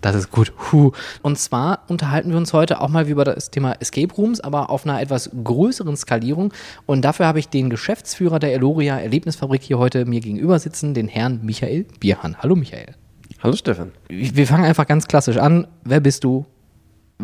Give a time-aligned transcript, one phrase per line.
[0.00, 0.52] Das ist gut.
[0.72, 0.92] Huh.
[1.22, 4.84] Und zwar unterhalten wir uns heute auch mal über das Thema Escape Rooms, aber auf
[4.84, 6.52] einer etwas größeren Skalierung.
[6.86, 11.08] Und dafür habe ich den Geschäftsführer der Eloria Erlebnisfabrik hier heute mir gegenüber sitzen, den
[11.08, 12.36] Herrn Michael Bierhahn.
[12.38, 12.94] Hallo Michael.
[13.42, 13.92] Hallo Stefan.
[14.08, 15.66] Wir fangen einfach ganz klassisch an.
[15.84, 16.46] Wer bist du?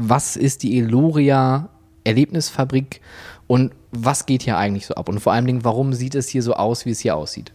[0.01, 1.69] Was ist die Eloria
[2.05, 3.01] Erlebnisfabrik
[3.47, 5.09] und was geht hier eigentlich so ab?
[5.09, 7.53] Und vor allen Dingen, warum sieht es hier so aus, wie es hier aussieht?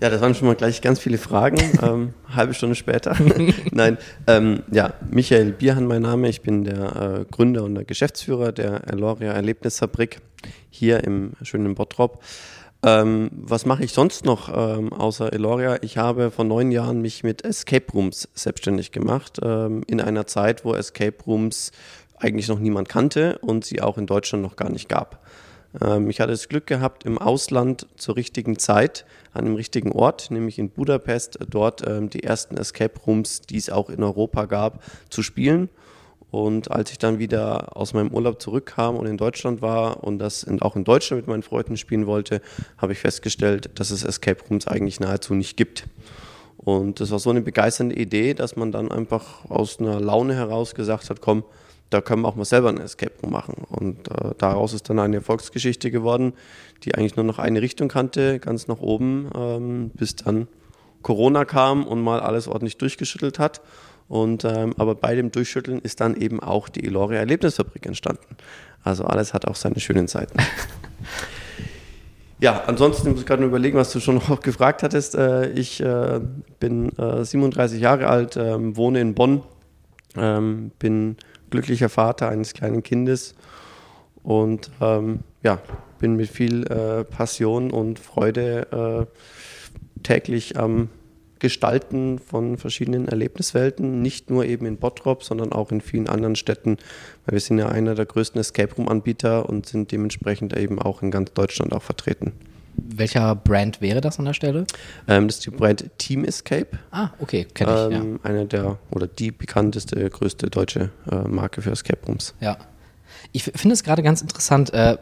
[0.00, 1.58] Ja, das waren schon mal gleich ganz viele Fragen.
[1.82, 3.16] ähm, halbe Stunde später.
[3.72, 6.28] Nein, ähm, ja, Michael Bierhan mein Name.
[6.28, 10.20] Ich bin der äh, Gründer und der Geschäftsführer der Eloria Erlebnisfabrik
[10.70, 12.22] hier im schönen Bottrop.
[12.84, 15.78] Ähm, was mache ich sonst noch ähm, außer Eloria?
[15.80, 20.66] Ich habe vor neun Jahren mich mit Escape Rooms selbstständig gemacht, ähm, in einer Zeit,
[20.66, 21.72] wo Escape Rooms
[22.18, 25.24] eigentlich noch niemand kannte und sie auch in Deutschland noch gar nicht gab.
[25.80, 30.30] Ähm, ich hatte das Glück gehabt, im Ausland zur richtigen Zeit, an dem richtigen Ort,
[30.30, 34.82] nämlich in Budapest, dort ähm, die ersten Escape Rooms, die es auch in Europa gab,
[35.08, 35.70] zu spielen
[36.34, 40.44] und als ich dann wieder aus meinem Urlaub zurückkam und in Deutschland war und das
[40.62, 42.40] auch in Deutschland mit meinen Freunden spielen wollte,
[42.76, 45.84] habe ich festgestellt, dass es Escape Rooms eigentlich nahezu nicht gibt.
[46.56, 50.74] Und das war so eine begeisternde Idee, dass man dann einfach aus einer Laune heraus
[50.74, 51.44] gesagt hat, komm,
[51.90, 53.62] da können wir auch mal selber ein Escape Room machen.
[53.68, 56.32] Und äh, daraus ist dann eine Erfolgsgeschichte geworden,
[56.82, 60.48] die eigentlich nur noch eine Richtung kannte, ganz nach oben, ähm, bis dann
[61.02, 63.60] Corona kam und mal alles ordentlich durchgeschüttelt hat.
[64.08, 68.36] Und, ähm, aber bei dem Durchschütteln ist dann eben auch die Eloria Erlebnisfabrik entstanden.
[68.82, 70.38] Also alles hat auch seine schönen Seiten.
[72.40, 75.14] ja, ansonsten muss ich gerade überlegen, was du schon noch gefragt hattest.
[75.14, 76.20] Äh, ich äh,
[76.60, 79.42] bin äh, 37 Jahre alt, ähm, wohne in Bonn,
[80.16, 81.16] ähm, bin
[81.50, 83.34] glücklicher Vater eines kleinen Kindes
[84.22, 85.58] und ähm, ja,
[85.98, 90.88] bin mit viel äh, Passion und Freude äh, täglich am
[91.44, 96.78] Gestalten von verschiedenen Erlebniswelten, nicht nur eben in Bottrop, sondern auch in vielen anderen Städten,
[97.26, 101.02] weil wir sind ja einer der größten Escape Room Anbieter und sind dementsprechend eben auch
[101.02, 102.32] in ganz Deutschland auch vertreten.
[102.76, 104.66] Welcher Brand wäre das an der Stelle?
[105.06, 106.78] Ähm, das ist die Brand Team Escape.
[106.90, 107.94] Ah, okay, kenne ich.
[107.94, 108.30] Ähm, ja.
[108.30, 112.34] Eine der oder die bekannteste, größte deutsche äh, Marke für Escape Rooms.
[112.40, 112.56] Ja.
[113.32, 114.96] Ich finde es gerade ganz interessant, äh,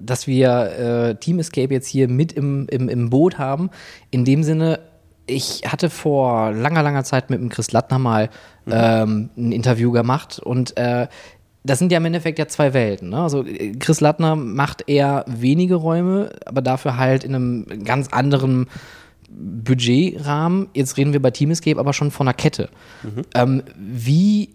[0.00, 3.70] dass wir äh, Team Escape jetzt hier mit im, im, im Boot haben.
[4.10, 4.80] In dem Sinne,
[5.26, 8.30] ich hatte vor langer, langer Zeit mit dem Chris Lattner mal
[8.66, 8.72] mhm.
[8.74, 11.08] ähm, ein Interview gemacht und äh,
[11.64, 13.08] das sind ja im Endeffekt ja zwei Welten.
[13.08, 13.22] Ne?
[13.22, 13.44] Also
[13.78, 18.66] Chris Lattner macht eher wenige Räume, aber dafür halt in einem ganz anderen
[19.30, 20.68] Budgetrahmen.
[20.74, 22.68] Jetzt reden wir bei Team Escape aber schon von einer Kette.
[23.02, 23.22] Mhm.
[23.34, 24.54] Ähm, wie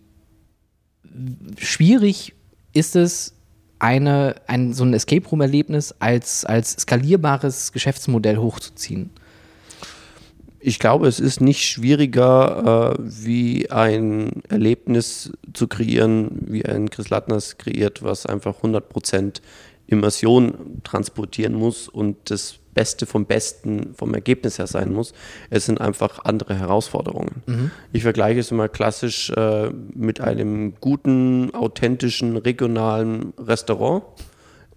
[1.58, 2.36] schwierig
[2.74, 3.34] ist es,
[3.80, 9.10] eine, ein, so ein Escape Room-Erlebnis als, als skalierbares Geschäftsmodell hochzuziehen?
[10.60, 17.10] Ich glaube, es ist nicht schwieriger, äh, wie ein Erlebnis zu kreieren, wie ein Chris
[17.10, 19.42] Lattners kreiert, was einfach 100%
[19.88, 25.14] Immersion transportieren muss und das Beste vom Besten vom Ergebnis her sein muss.
[25.50, 27.42] Es sind einfach andere Herausforderungen.
[27.46, 27.72] Mhm.
[27.92, 34.04] Ich vergleiche es immer klassisch äh, mit einem guten, authentischen, regionalen Restaurant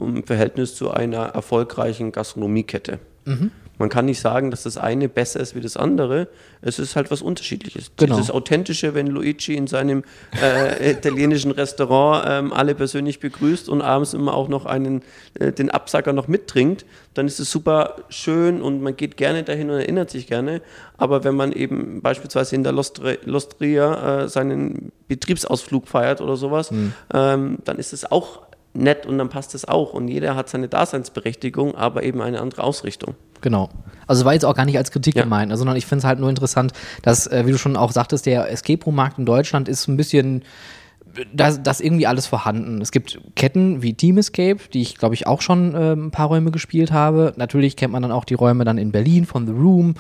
[0.01, 2.99] im Verhältnis zu einer erfolgreichen Gastronomiekette.
[3.25, 3.51] Mhm.
[3.83, 6.29] Man kann nicht sagen, dass das eine besser ist wie das andere.
[6.61, 7.91] Es ist halt was Unterschiedliches.
[7.97, 8.17] Genau.
[8.17, 10.05] Das Authentische, wenn Luigi in seinem
[10.41, 15.03] äh, italienischen Restaurant ähm, alle persönlich begrüßt und abends immer auch noch einen,
[15.35, 19.69] äh, den Absacker noch mittrinkt, dann ist es super schön und man geht gerne dahin
[19.69, 20.63] und erinnert sich gerne.
[20.97, 26.93] Aber wenn man eben beispielsweise in der Lostria äh, seinen Betriebsausflug feiert oder sowas, mhm.
[27.13, 28.43] ähm, dann ist es auch
[28.75, 29.93] nett und dann passt es auch.
[29.93, 33.15] Und jeder hat seine Daseinsberechtigung, aber eben eine andere Ausrichtung.
[33.41, 33.69] Genau.
[34.07, 35.23] Also war jetzt auch gar nicht als Kritik ja.
[35.23, 36.73] gemeint, sondern ich finde es halt nur interessant,
[37.03, 40.45] dass, äh, wie du schon auch sagtest, der Escape Room-Markt in Deutschland ist ein bisschen
[41.33, 42.81] da ist irgendwie alles vorhanden.
[42.81, 46.29] Es gibt Ketten wie Team Escape, die ich glaube ich auch schon äh, ein paar
[46.29, 47.35] Räume gespielt habe.
[47.37, 49.95] Natürlich kennt man dann auch die Räume dann in Berlin von The Room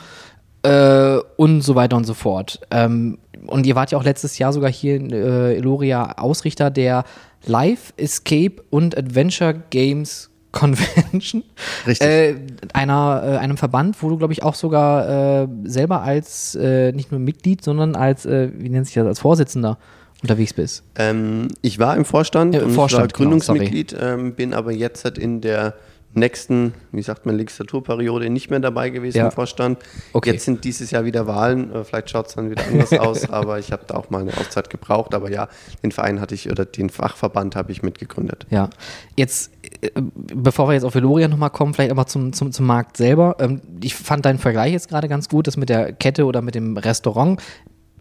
[0.63, 2.61] äh, und so weiter und so fort.
[2.71, 7.05] Ähm, und ihr wart ja auch letztes Jahr sogar hier in äh, Eloria Ausrichter der
[7.45, 11.45] Live Escape und Adventure Games Convention.
[11.87, 12.07] Richtig.
[12.07, 12.37] Äh,
[12.75, 17.11] einer, äh, einem Verband, wo du, glaube ich, auch sogar äh, selber als äh, nicht
[17.11, 19.79] nur Mitglied, sondern als, äh, wie nennt sich das, als Vorsitzender
[20.21, 20.85] unterwegs bist.
[20.97, 25.17] Ähm, ich war im Vorstand, und Vorstand, war Gründungsmitglied, genau, ähm, bin aber jetzt halt
[25.17, 25.75] in der
[26.15, 29.27] nächsten, wie sagt man, Legislaturperiode nicht mehr dabei gewesen ja.
[29.27, 29.79] im Vorstand.
[30.13, 30.33] Okay.
[30.33, 33.59] Jetzt sind dieses Jahr wieder Wahlen, äh, vielleicht schaut es dann wieder anders aus, aber
[33.59, 35.15] ich habe da auch mal eine Auszeit gebraucht.
[35.15, 35.49] Aber ja,
[35.83, 38.47] den Verein hatte ich oder den Fachverband habe ich mitgegründet.
[38.51, 38.69] Ja,
[39.17, 39.91] jetzt, äh,
[40.35, 43.37] bevor wir jetzt auf Veloria nochmal kommen, vielleicht aber zum, zum, zum Markt selber.
[43.39, 46.55] Ähm, ich fand deinen Vergleich jetzt gerade ganz gut, das mit der Kette oder mit
[46.55, 47.41] dem Restaurant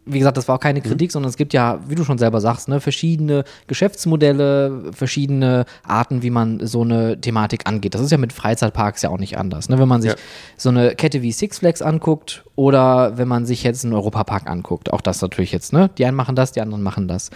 [0.05, 0.83] wie gesagt, das war auch keine mhm.
[0.83, 1.11] Kritik, mhm.
[1.11, 6.29] sondern es gibt ja, wie du schon selber sagst, ne, verschiedene Geschäftsmodelle, verschiedene Arten, wie
[6.29, 7.93] man so eine Thematik angeht.
[7.93, 9.69] Das ist ja mit Freizeitparks ja auch nicht anders.
[9.69, 9.79] Ne?
[9.79, 10.17] Wenn man sich ja.
[10.57, 14.91] so eine Kette wie Six Flags anguckt oder wenn man sich jetzt einen Europapark anguckt,
[14.91, 15.89] auch das natürlich jetzt, ne?
[15.97, 17.29] Die einen machen das, die anderen machen das.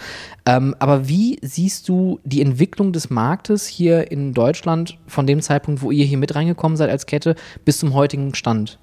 [0.44, 5.82] Ähm, aber wie siehst du die Entwicklung des Marktes hier in Deutschland von dem Zeitpunkt,
[5.82, 7.34] wo ihr hier mit reingekommen seid als Kette,
[7.64, 8.78] bis zum heutigen Stand?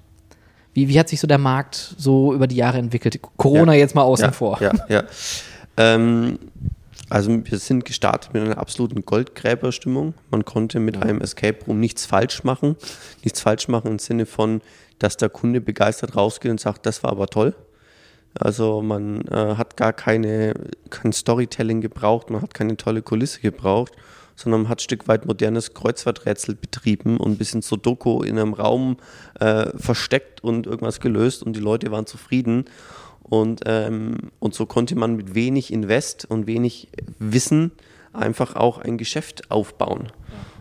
[0.74, 3.20] Wie, wie hat sich so der Markt so über die Jahre entwickelt?
[3.36, 4.60] Corona ja, jetzt mal außen ja, vor.
[4.60, 5.04] Ja, ja.
[5.76, 6.38] Ähm,
[7.08, 10.14] also wir sind gestartet mit einer absoluten Goldgräberstimmung.
[10.30, 12.76] Man konnte mit einem Escape Room nichts falsch machen.
[13.22, 14.62] Nichts falsch machen im Sinne von,
[14.98, 17.54] dass der Kunde begeistert rausgeht und sagt, das war aber toll.
[18.36, 20.54] Also man äh, hat gar keine,
[20.90, 23.92] kein Storytelling gebraucht, man hat keine tolle Kulisse gebraucht,
[24.36, 28.96] sondern hat ein Stück weit modernes Kreuzworträtsel betrieben und ein bisschen Sudoku in einem Raum
[29.40, 32.64] äh, versteckt und irgendwas gelöst und die Leute waren zufrieden.
[33.22, 36.88] Und, ähm, und so konnte man mit wenig Invest und wenig
[37.18, 37.72] Wissen
[38.12, 40.12] einfach auch ein Geschäft aufbauen.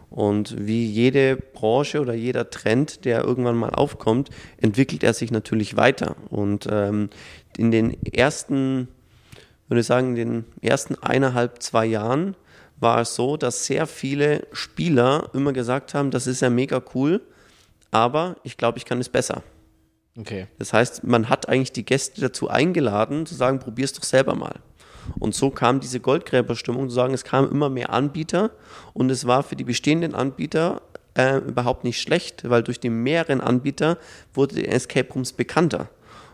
[0.09, 5.75] Und wie jede Branche oder jeder Trend, der irgendwann mal aufkommt, entwickelt er sich natürlich
[5.75, 6.15] weiter.
[6.29, 7.09] Und ähm,
[7.57, 8.87] in den ersten,
[9.67, 12.35] würde ich sagen, in den ersten eineinhalb, zwei Jahren
[12.79, 17.21] war es so, dass sehr viele Spieler immer gesagt haben, das ist ja mega cool,
[17.91, 19.43] aber ich glaube, ich kann es besser.
[20.17, 20.47] Okay.
[20.59, 24.35] Das heißt, man hat eigentlich die Gäste dazu eingeladen, zu sagen, probier es doch selber
[24.35, 24.55] mal.
[25.19, 28.51] Und so kam diese Goldgräberstimmung, zu sagen, es kamen immer mehr Anbieter
[28.93, 30.81] und es war für die bestehenden Anbieter
[31.15, 33.97] äh, überhaupt nicht schlecht, weil durch die mehreren Anbieter
[34.33, 35.89] wurde die Escape Rooms bekannter.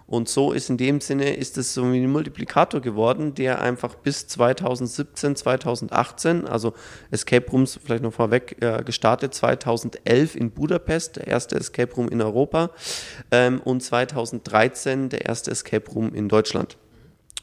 [0.10, 3.94] Und so ist in dem Sinne, ist es so wie ein Multiplikator geworden, der einfach
[3.94, 6.74] bis 2017, 2018, also
[7.12, 12.24] Escape Rooms vielleicht noch vorweg äh, gestartet, 2011 in Budapest, der erste Escape Room in
[12.24, 12.72] Europa
[13.30, 16.78] ähm, und 2013 der erste Escape Room in Deutschland.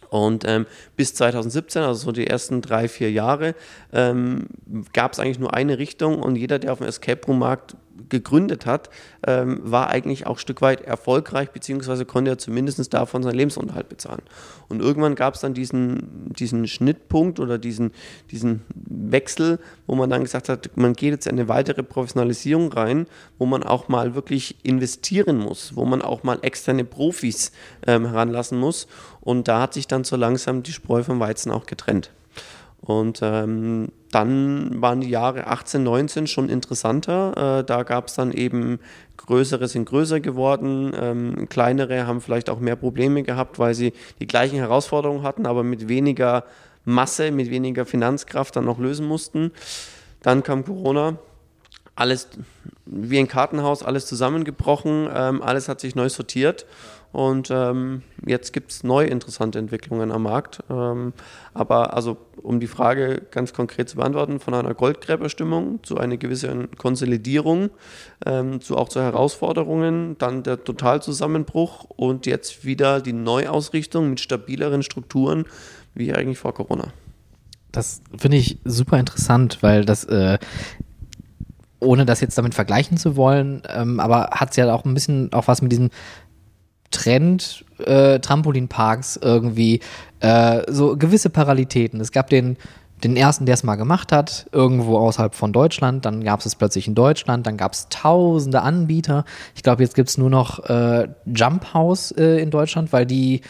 [0.08, 3.54] Und ähm, bis 2017, also so die ersten drei, vier Jahre,
[3.92, 4.46] ähm,
[4.92, 7.76] gab es eigentlich nur eine Richtung und jeder, der auf dem Escape Room Markt
[8.08, 8.90] gegründet hat,
[9.26, 13.88] ähm, war eigentlich auch ein Stück weit erfolgreich, beziehungsweise konnte er zumindest davon seinen Lebensunterhalt
[13.88, 14.22] bezahlen.
[14.68, 17.92] Und irgendwann gab es dann diesen, diesen Schnittpunkt oder diesen,
[18.30, 23.06] diesen Wechsel, wo man dann gesagt hat, man geht jetzt in eine weitere Professionalisierung rein,
[23.38, 27.52] wo man auch mal wirklich investieren muss, wo man auch mal externe Profis
[27.86, 28.86] ähm, heranlassen muss.
[29.20, 32.10] Und da hat sich dann so langsam die Spreu vom Weizen auch getrennt.
[32.86, 37.58] Und ähm, dann waren die Jahre 18, 19 schon interessanter.
[37.60, 38.78] Äh, da gab es dann eben
[39.16, 44.26] größere sind größer geworden, ähm, kleinere haben vielleicht auch mehr Probleme gehabt, weil sie die
[44.26, 46.44] gleichen Herausforderungen hatten, aber mit weniger
[46.84, 49.50] Masse, mit weniger Finanzkraft dann noch lösen mussten.
[50.22, 51.18] Dann kam Corona,
[51.96, 52.28] alles
[52.84, 56.66] wie ein Kartenhaus, alles zusammengebrochen, ähm, alles hat sich neu sortiert.
[57.16, 60.62] Und ähm, jetzt gibt es neue interessante Entwicklungen am Markt.
[60.68, 61.14] Ähm,
[61.54, 66.70] aber also, um die Frage ganz konkret zu beantworten, von einer Goldgräberstimmung zu einer gewissen
[66.76, 67.70] Konsolidierung,
[68.26, 74.82] ähm, zu auch zu Herausforderungen, dann der Totalzusammenbruch und jetzt wieder die Neuausrichtung mit stabileren
[74.82, 75.46] Strukturen
[75.94, 76.88] wie eigentlich vor Corona.
[77.72, 80.36] Das finde ich super interessant, weil das äh,
[81.80, 85.32] ohne das jetzt damit vergleichen zu wollen, ähm, aber hat es ja auch ein bisschen
[85.32, 85.90] auch was mit diesem
[86.90, 89.80] Trend äh, Trampolinparks irgendwie
[90.20, 92.00] äh, so gewisse Parallelitäten.
[92.00, 92.56] Es gab den
[93.04, 96.06] den ersten, der es mal gemacht hat, irgendwo außerhalb von Deutschland.
[96.06, 97.46] Dann gab es es plötzlich in Deutschland.
[97.46, 99.24] Dann gab es tausende Anbieter.
[99.54, 103.42] Ich glaube, jetzt gibt es nur noch äh, Jump House äh, in Deutschland, weil die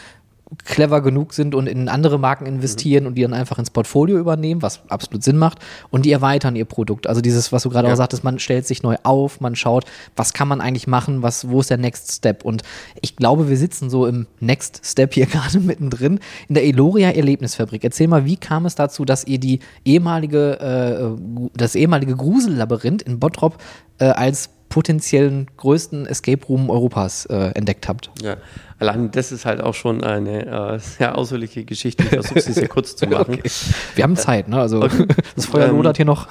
[0.65, 3.09] clever genug sind und in andere Marken investieren mhm.
[3.09, 5.59] und die dann einfach ins Portfolio übernehmen, was absolut Sinn macht,
[5.91, 7.09] und die erweitern ihr Produkt.
[7.09, 7.95] Also dieses, was du gerade ja.
[7.95, 9.85] auch sagtest, man stellt sich neu auf, man schaut,
[10.15, 12.45] was kann man eigentlich machen, was, wo ist der Next Step?
[12.45, 12.63] Und
[13.01, 17.83] ich glaube, wir sitzen so im Next Step hier gerade mittendrin in der Eloria Erlebnisfabrik.
[17.83, 23.19] Erzähl mal, wie kam es dazu, dass ihr die ehemalige, äh, das ehemalige Grusellabyrinth in
[23.19, 23.59] Bottrop
[23.99, 28.11] äh, als potenziellen größten Escape Room Europas äh, entdeckt habt.
[28.21, 28.37] Ja,
[28.79, 32.03] allein das ist halt auch schon eine äh, sehr ausführliche Geschichte.
[32.03, 33.37] Ich versuche sie sehr kurz zu machen.
[33.37, 33.51] Okay.
[33.95, 34.61] Wir haben Zeit, ne?
[34.61, 35.07] Also okay.
[35.35, 36.29] das Feuer ähm, lodert hier noch.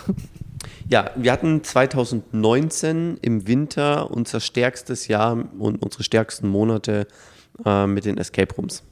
[0.88, 7.08] Ja, wir hatten 2019 im Winter unser stärkstes Jahr und unsere stärksten Monate
[7.66, 8.84] äh, mit den Escape Rooms.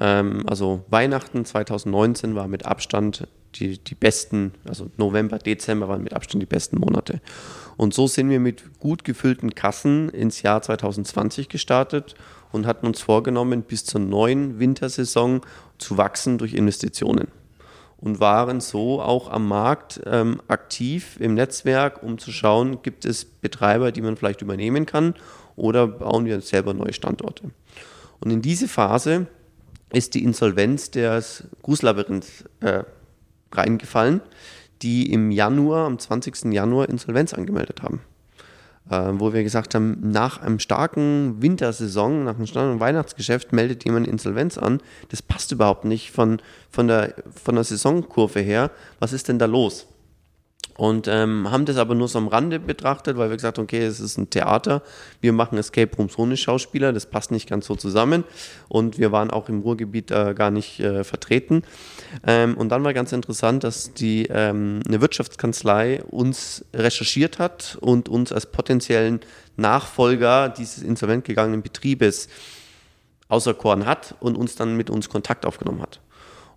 [0.00, 6.14] Ähm, also Weihnachten 2019 war mit Abstand die, die besten, also November, Dezember waren mit
[6.14, 7.20] Abstand die besten Monate.
[7.76, 12.14] Und so sind wir mit gut gefüllten Kassen ins Jahr 2020 gestartet
[12.52, 15.42] und hatten uns vorgenommen, bis zur neuen Wintersaison
[15.78, 17.28] zu wachsen durch Investitionen.
[17.98, 23.24] Und waren so auch am Markt ähm, aktiv im Netzwerk, um zu schauen, gibt es
[23.24, 25.14] Betreiber, die man vielleicht übernehmen kann
[25.56, 27.50] oder bauen wir selber neue Standorte.
[28.20, 29.26] Und in diese Phase
[29.90, 32.84] ist die Insolvenz des Gruslabyrinths äh,
[33.52, 34.20] reingefallen,
[34.82, 36.52] die im Januar, am 20.
[36.52, 38.00] Januar Insolvenz angemeldet haben.
[38.88, 44.06] Äh, wo wir gesagt haben, nach einem starken Wintersaison, nach einem starken Weihnachtsgeschäft meldet jemand
[44.06, 44.80] Insolvenz an.
[45.08, 46.40] Das passt überhaupt nicht von,
[46.70, 48.70] von, der, von der Saisonkurve her.
[49.00, 49.88] Was ist denn da los?
[50.76, 53.84] Und ähm, haben das aber nur so am Rande betrachtet, weil wir gesagt haben, okay,
[53.84, 54.82] es ist ein Theater,
[55.20, 58.24] wir machen Escape Rooms ohne Schauspieler, das passt nicht ganz so zusammen
[58.68, 61.62] und wir waren auch im Ruhrgebiet äh, gar nicht äh, vertreten.
[62.26, 68.08] Ähm, und dann war ganz interessant, dass die ähm, eine Wirtschaftskanzlei uns recherchiert hat und
[68.08, 69.20] uns als potenziellen
[69.56, 72.28] Nachfolger dieses insolvent gegangenen Betriebes
[73.28, 76.00] auserkoren hat und uns dann mit uns Kontakt aufgenommen hat.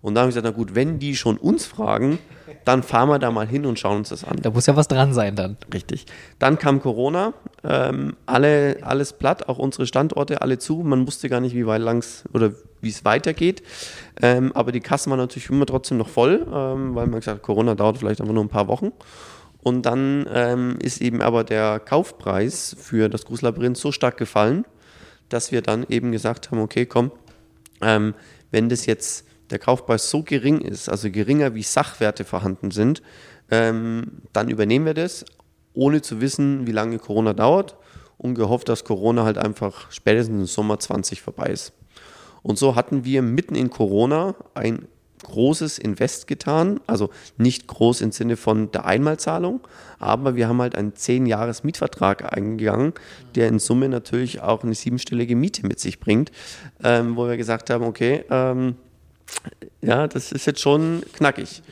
[0.02, 2.18] Und da habe ich gesagt, na gut, wenn die schon uns fragen,
[2.64, 4.38] dann fahren wir da mal hin und schauen uns das an.
[4.42, 5.56] Da muss ja was dran sein dann.
[5.72, 6.06] Richtig.
[6.38, 7.32] Dann kam Corona,
[7.64, 10.76] ähm, alle, alles platt, auch unsere Standorte alle zu.
[10.78, 13.62] Man wusste gar nicht, wie weit langs oder wie es weitergeht.
[14.20, 17.42] Ähm, aber die Kassen waren natürlich immer trotzdem noch voll, ähm, weil man gesagt hat,
[17.42, 18.92] Corona dauert vielleicht einfach nur ein paar Wochen.
[19.62, 24.64] Und dann ähm, ist eben aber der Kaufpreis für das Gruslabyrinth so stark gefallen,
[25.28, 27.12] dass wir dann eben gesagt haben, okay, komm,
[27.82, 28.14] ähm,
[28.50, 33.02] wenn das jetzt der Kaufpreis so gering ist, also geringer wie Sachwerte vorhanden sind,
[33.50, 35.24] ähm, dann übernehmen wir das,
[35.74, 37.76] ohne zu wissen, wie lange Corona dauert
[38.18, 41.72] und gehofft, dass Corona halt einfach spätestens im Sommer 20 vorbei ist.
[42.42, 44.86] Und so hatten wir mitten in Corona ein
[45.22, 49.60] großes Invest getan, also nicht groß im Sinne von der Einmalzahlung,
[49.98, 52.94] aber wir haben halt einen 10-Jahres-Mietvertrag eingegangen,
[53.34, 56.32] der in Summe natürlich auch eine siebenstellige Miete mit sich bringt,
[56.82, 58.76] ähm, wo wir gesagt haben, okay, ähm,
[59.82, 61.62] ja, das ist jetzt schon knackig.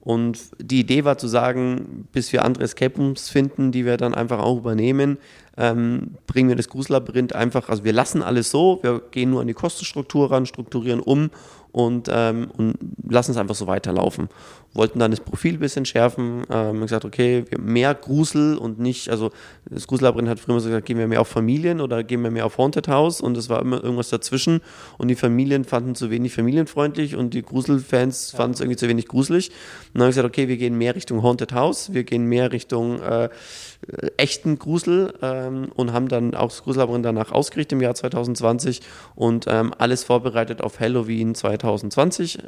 [0.00, 4.14] Und die Idee war zu sagen, bis wir andere Escape Rooms finden, die wir dann
[4.14, 5.18] einfach auch übernehmen,
[5.56, 9.48] ähm, bringen wir das Grusellabyrinth einfach, also wir lassen alles so, wir gehen nur an
[9.48, 11.30] die Kostenstruktur ran, strukturieren um
[11.72, 12.76] und, ähm, und
[13.08, 14.28] lassen es einfach so weiterlaufen.
[14.76, 19.30] Wollten dann das Profil ein bisschen schärfen, ähm, gesagt, okay, mehr Grusel und nicht, also
[19.70, 22.46] das Gruselabyrinth hat früher so gesagt, gehen wir mehr auf Familien oder gehen wir mehr
[22.46, 24.60] auf Haunted House und es war immer irgendwas dazwischen
[24.98, 28.38] und die Familien fanden zu wenig familienfreundlich und die Gruselfans ja.
[28.38, 29.48] fanden es irgendwie zu wenig gruselig.
[29.48, 32.52] Und dann habe ich gesagt, okay, wir gehen mehr Richtung Haunted House, wir gehen mehr
[32.52, 33.28] Richtung äh,
[34.16, 38.80] echten Grusel ähm, und haben dann auch das Gruselabyrinth danach ausgerichtet im Jahr 2020
[39.14, 42.38] und ähm, alles vorbereitet auf Halloween 2020.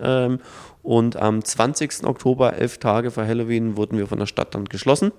[0.83, 2.05] 2020 und am 20.
[2.05, 5.13] Oktober, elf Tage vor Halloween, wurden wir von der Stadt dann geschlossen.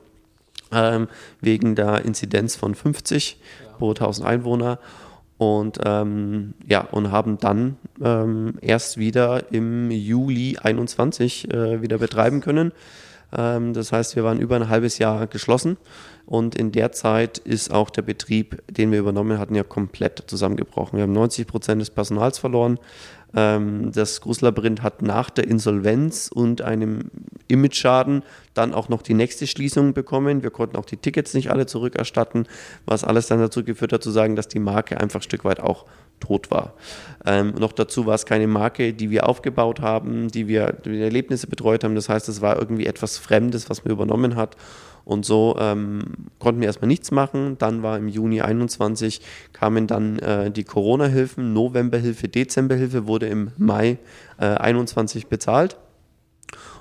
[0.71, 1.07] Ähm,
[1.41, 3.73] wegen der Inzidenz von 50 ja.
[3.77, 4.77] pro 1000 Einwohner
[5.39, 12.41] und ähm, ja und haben dann ähm, erst wieder im Juli 21 äh, wieder betreiben
[12.41, 12.71] können.
[13.35, 15.77] Ähm, das heißt, wir waren über ein halbes Jahr geschlossen
[16.25, 20.97] und in der Zeit ist auch der Betrieb, den wir übernommen hatten, ja komplett zusammengebrochen.
[20.97, 22.77] Wir haben 90 Prozent des Personals verloren.
[23.35, 27.11] Ähm, das Gruslabyrinth hat nach der Insolvenz und einem
[27.47, 30.43] Image-Schaden dann auch noch die nächste Schließung bekommen.
[30.43, 32.47] Wir konnten auch die Tickets nicht alle zurückerstatten,
[32.85, 35.59] was alles dann dazu geführt hat, zu sagen, dass die Marke einfach ein Stück weit
[35.59, 35.85] auch
[36.19, 36.73] tot war.
[37.25, 41.47] Ähm, noch dazu war es keine Marke, die wir aufgebaut haben, die wir die Erlebnisse
[41.47, 41.95] betreut haben.
[41.95, 44.57] Das heißt, es war irgendwie etwas Fremdes, was man übernommen hat.
[45.09, 46.03] Und so ähm,
[46.37, 47.57] konnten wir erstmal nichts machen.
[47.57, 49.21] Dann war im Juni 21
[49.53, 53.97] kamen dann äh, die Corona-Hilfen, Novemberhilfe, Dezemberhilfe wurde im Mai
[54.37, 55.77] äh, 21 bezahlt.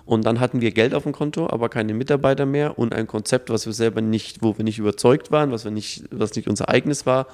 [0.04, 3.48] Und dann hatten wir Geld auf dem Konto, aber keine Mitarbeiter mehr und ein Konzept,
[3.48, 6.68] was wir selber nicht, wo wir nicht überzeugt waren, was wir nicht, was nicht unser
[6.68, 7.28] eigenes war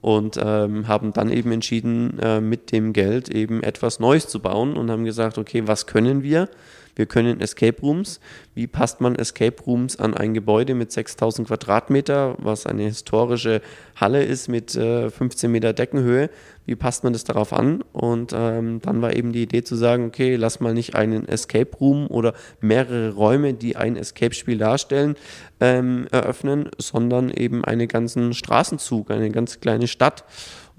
[0.00, 4.76] und ähm, haben dann eben entschieden, äh, mit dem Geld eben etwas Neues zu bauen
[4.76, 6.48] und haben gesagt, okay, was können wir?
[6.94, 8.20] Wir können Escape Rooms.
[8.54, 13.62] Wie passt man Escape Rooms an ein Gebäude mit 6000 Quadratmeter, was eine historische
[13.96, 16.28] Halle ist mit äh, 15 Meter Deckenhöhe?
[16.66, 17.82] Wie passt man das darauf an?
[17.92, 21.76] Und ähm, dann war eben die Idee zu sagen, okay, lass mal nicht einen Escape
[21.80, 25.16] Room oder mehrere Räume, die ein Escape-Spiel darstellen,
[25.60, 30.24] ähm, eröffnen, sondern eben einen ganzen Straßenzug, eine ganz kleine Stadt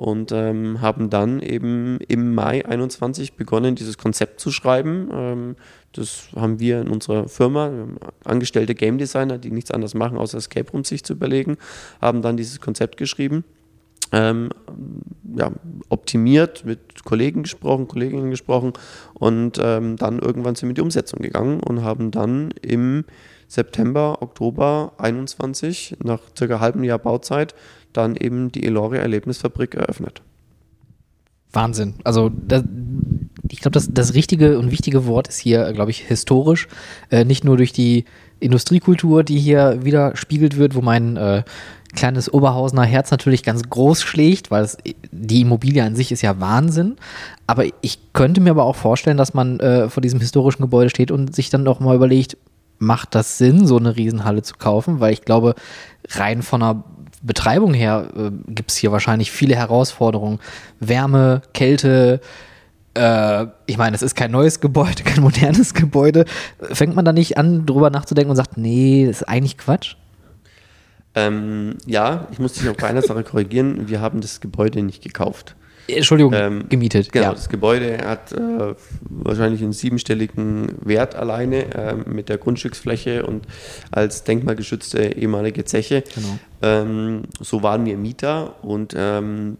[0.04, 5.08] und ähm, haben dann eben im Mai 21 begonnen, dieses Konzept zu schreiben.
[5.14, 5.56] Ähm,
[5.94, 7.72] das haben wir in unserer Firma,
[8.26, 11.56] angestellte Game Designer, die nichts anderes machen, außer Escape Rooms sich zu überlegen,
[12.02, 13.46] haben dann dieses Konzept geschrieben.
[14.12, 14.50] Ähm,
[15.38, 15.54] ja,
[15.88, 18.74] optimiert, mit Kollegen gesprochen, Kolleginnen gesprochen
[19.14, 23.06] und ähm, dann irgendwann sind wir in die Umsetzung gegangen und haben dann im
[23.48, 27.56] September, Oktober 21, nach circa halbem Jahr Bauzeit,
[27.94, 30.22] dann eben die Eloria Erlebnisfabrik eröffnet.
[31.52, 31.96] Wahnsinn.
[32.04, 32.64] Also das,
[33.50, 36.68] ich glaube, das, das richtige und wichtige Wort ist hier, glaube ich, historisch.
[37.10, 38.06] Äh, nicht nur durch die
[38.40, 41.44] Industriekultur, die hier widerspiegelt wird, wo mein äh,
[41.94, 44.78] kleines Oberhausener Herz natürlich ganz groß schlägt, weil es,
[45.12, 46.98] die Immobilie an sich ist ja Wahnsinn.
[47.48, 51.12] Aber ich könnte mir aber auch vorstellen, dass man äh, vor diesem historischen Gebäude steht
[51.12, 52.38] und sich dann doch mal überlegt,
[52.80, 55.00] macht das Sinn, so eine Riesenhalle zu kaufen?
[55.00, 55.56] Weil ich glaube,
[56.10, 56.84] rein von einer
[57.24, 60.40] Betreibung her äh, gibt es hier wahrscheinlich viele Herausforderungen.
[60.80, 62.22] Wärme, Kälte,
[62.96, 66.26] äh, ich meine, es ist kein neues Gebäude, kein modernes Gebäude.
[66.60, 69.96] Fängt man da nicht an, drüber nachzudenken und sagt, nee, das ist eigentlich Quatsch?
[71.16, 73.88] Ähm, ja, ich muss dich auf eine Sache korrigieren.
[73.88, 75.56] Wir haben das Gebäude nicht gekauft.
[75.88, 77.12] Entschuldigung, ähm, gemietet.
[77.12, 77.34] Genau, ja.
[77.34, 83.48] das Gebäude hat äh, wahrscheinlich einen siebenstelligen Wert alleine äh, mit der Grundstücksfläche und
[83.92, 86.04] als denkmalgeschützte ehemalige Zeche.
[86.16, 86.40] Genau.
[86.62, 89.58] Ähm, so waren wir Mieter und ähm,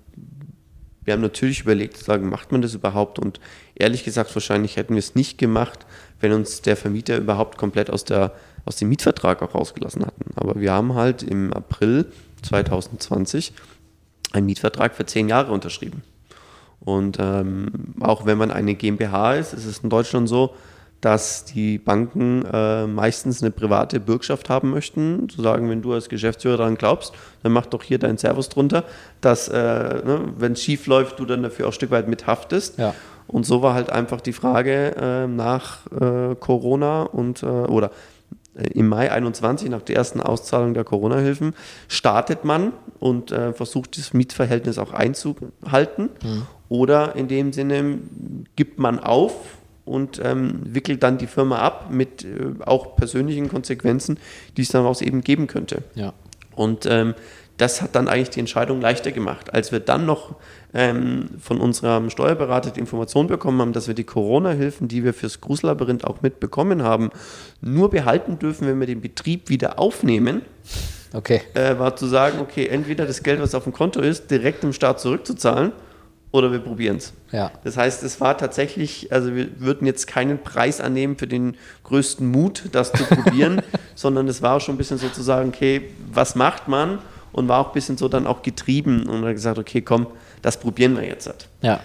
[1.04, 3.20] wir haben natürlich überlegt, sagen, macht man das überhaupt?
[3.20, 3.40] Und
[3.76, 5.86] ehrlich gesagt, wahrscheinlich hätten wir es nicht gemacht,
[6.20, 8.34] wenn uns der Vermieter überhaupt komplett aus, der,
[8.66, 10.32] aus dem Mietvertrag auch rausgelassen hatten.
[10.36, 12.06] Aber wir haben halt im April
[12.44, 13.54] 2020
[14.32, 16.04] einen Mietvertrag für zehn Jahre unterschrieben.
[16.86, 20.54] Und ähm, auch wenn man eine GmbH ist, ist es in Deutschland so,
[21.04, 25.28] dass die Banken äh, meistens eine private Bürgschaft haben möchten.
[25.28, 28.86] Zu sagen, wenn du als Geschäftsführer daran glaubst, dann mach doch hier deinen Servus drunter,
[29.20, 32.78] dass, äh, ne, wenn es schief läuft, du dann dafür auch ein Stück weit mithaftest.
[32.78, 32.96] Ja.
[33.28, 37.92] Und so war halt einfach die Frage äh, nach äh, Corona und äh, oder
[38.74, 41.54] im Mai 21, nach der ersten Auszahlung der Corona-Hilfen,
[41.88, 46.10] startet man und äh, versucht, das Mietverhältnis auch einzuhalten.
[46.24, 46.48] Mhm.
[46.70, 48.00] Oder in dem Sinne
[48.56, 49.34] gibt man auf
[49.86, 54.18] und ähm, wickelt dann die Firma ab mit äh, auch persönlichen Konsequenzen,
[54.56, 55.84] die es daraus eben geben könnte.
[55.96, 56.14] Ja.
[56.56, 57.16] Und ähm,
[57.58, 59.54] das hat dann eigentlich die Entscheidung leichter gemacht.
[59.54, 60.36] Als wir dann noch
[60.74, 65.42] ähm, von unserem Steuerberater die Information bekommen haben, dass wir die Corona-Hilfen, die wir fürs
[65.42, 67.12] Grußlabyrinth auch mitbekommen haben,
[67.62, 70.42] nur behalten dürfen, wenn wir den Betrieb wieder aufnehmen,
[71.14, 71.42] okay.
[71.54, 74.74] äh, war zu sagen, okay, entweder das Geld, was auf dem Konto ist, direkt dem
[74.74, 75.74] Staat zurückzuzahlen
[76.34, 77.14] oder wir probieren es.
[77.32, 77.52] Ja.
[77.64, 82.28] Das heißt, es war tatsächlich, also wir würden jetzt keinen Preis annehmen für den größten
[82.28, 83.62] Mut, das zu probieren,
[83.96, 86.98] sondern es war schon ein bisschen sozusagen, okay, was macht man?
[87.32, 90.08] Und war auch ein bisschen so dann auch getrieben und hat gesagt, okay, komm,
[90.44, 91.34] das probieren wir jetzt.
[91.62, 91.80] Ja.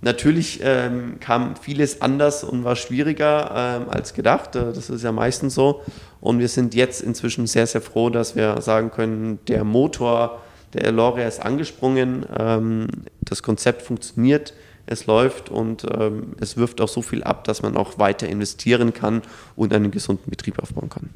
[0.00, 3.50] Natürlich ähm, kam vieles anders und war schwieriger
[3.82, 4.54] ähm, als gedacht.
[4.54, 5.82] Äh, das ist ja meistens so.
[6.20, 10.40] Und wir sind jetzt inzwischen sehr, sehr froh, dass wir sagen können, der Motor
[10.74, 12.88] der Eloria ist angesprungen, ähm,
[13.22, 14.52] das Konzept funktioniert,
[14.86, 18.92] es läuft und ähm, es wirft auch so viel ab, dass man auch weiter investieren
[18.92, 19.22] kann
[19.56, 21.10] und einen gesunden Betrieb aufbauen kann.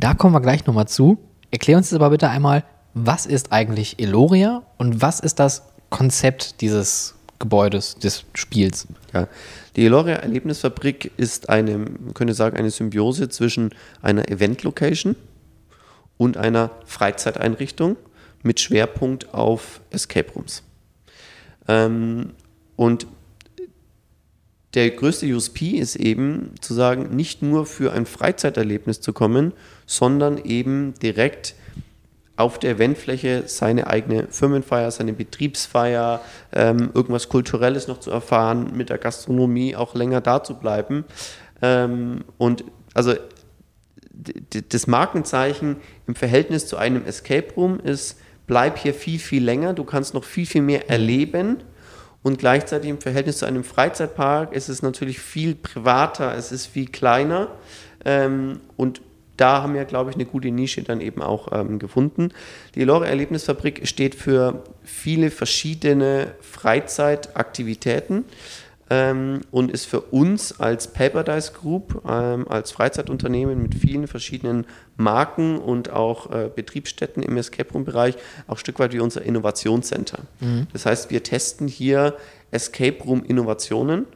[0.00, 1.18] Da kommen wir gleich nochmal zu.
[1.50, 6.60] Erklär uns jetzt aber bitte einmal, was ist eigentlich Eloria und was ist das Konzept
[6.60, 8.86] dieses Gebäudes, des Spiels?
[9.12, 9.28] Ja,
[9.76, 13.70] die Eloria Erlebnisfabrik ist eine, man könnte sagen, eine Symbiose zwischen
[14.02, 15.16] einer Event-Location
[16.16, 17.96] und einer Freizeiteinrichtung
[18.42, 20.62] mit Schwerpunkt auf Escape Rooms.
[21.68, 22.30] Ähm,
[22.76, 23.06] und
[24.74, 29.52] der größte USP ist eben zu sagen, nicht nur für ein Freizeiterlebnis zu kommen,
[29.86, 31.54] sondern eben direkt
[32.38, 36.20] auf der Eventfläche seine eigene Firmenfeier, seine Betriebsfeier,
[36.52, 41.04] ähm, irgendwas Kulturelles noch zu erfahren, mit der Gastronomie auch länger da zu bleiben.
[41.60, 43.14] Ähm, und also
[44.70, 49.82] das Markenzeichen im Verhältnis zu einem Escape Room ist, bleib hier viel, viel länger, du
[49.84, 51.58] kannst noch viel, viel mehr erleben.
[52.22, 56.86] Und gleichzeitig im Verhältnis zu einem Freizeitpark ist es natürlich viel privater, es ist viel
[56.86, 57.48] kleiner.
[58.04, 59.00] Ähm, und
[59.38, 62.32] da haben wir, glaube ich, eine gute Nische dann eben auch ähm, gefunden.
[62.74, 68.24] Die Elore Erlebnisfabrik steht für viele verschiedene Freizeitaktivitäten
[68.90, 75.58] ähm, und ist für uns als Paperdice Group, ähm, als Freizeitunternehmen mit vielen verschiedenen Marken
[75.58, 80.20] und auch äh, Betriebsstätten im Escape Room Bereich auch ein Stück weit wie unser Innovationscenter.
[80.40, 80.66] Mhm.
[80.72, 82.16] Das heißt, wir testen hier
[82.50, 84.06] Escape Room Innovationen,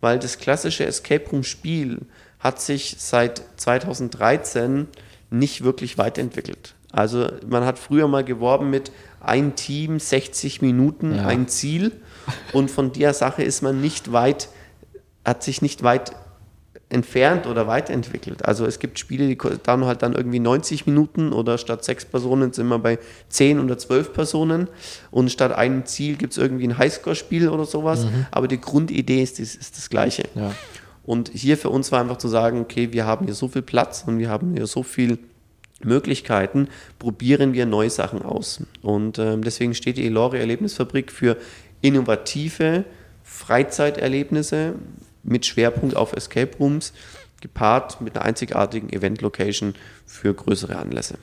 [0.00, 2.00] weil das klassische Escape Room Spiel
[2.44, 4.86] hat sich seit 2013
[5.30, 6.74] nicht wirklich weiterentwickelt.
[6.92, 11.26] Also man hat früher mal geworben mit ein Team, 60 Minuten, ja.
[11.26, 11.92] ein Ziel.
[12.52, 14.50] Und von der Sache ist man nicht weit,
[15.24, 16.12] hat sich nicht weit
[16.90, 18.44] entfernt oder weiterentwickelt.
[18.44, 22.52] Also es gibt Spiele, die dauern halt dann irgendwie 90 Minuten oder statt sechs Personen
[22.52, 22.98] sind wir bei
[23.30, 24.68] 10 oder 12 Personen
[25.10, 28.04] und statt einem Ziel gibt es irgendwie ein Highscore-Spiel oder sowas.
[28.04, 28.26] Mhm.
[28.30, 30.24] Aber die Grundidee ist, ist, ist das Gleiche.
[30.34, 30.52] Ja.
[31.04, 34.04] Und hier für uns war einfach zu sagen, okay, wir haben hier so viel Platz
[34.06, 35.18] und wir haben hier so viel
[35.82, 38.62] Möglichkeiten, probieren wir neue Sachen aus.
[38.80, 41.36] Und ähm, deswegen steht die Elore Erlebnisfabrik für
[41.82, 42.84] innovative
[43.22, 44.74] Freizeiterlebnisse
[45.22, 46.92] mit Schwerpunkt auf Escape Rooms,
[47.40, 49.74] gepaart mit einer einzigartigen Event-Location
[50.06, 51.18] für größere Anlässe.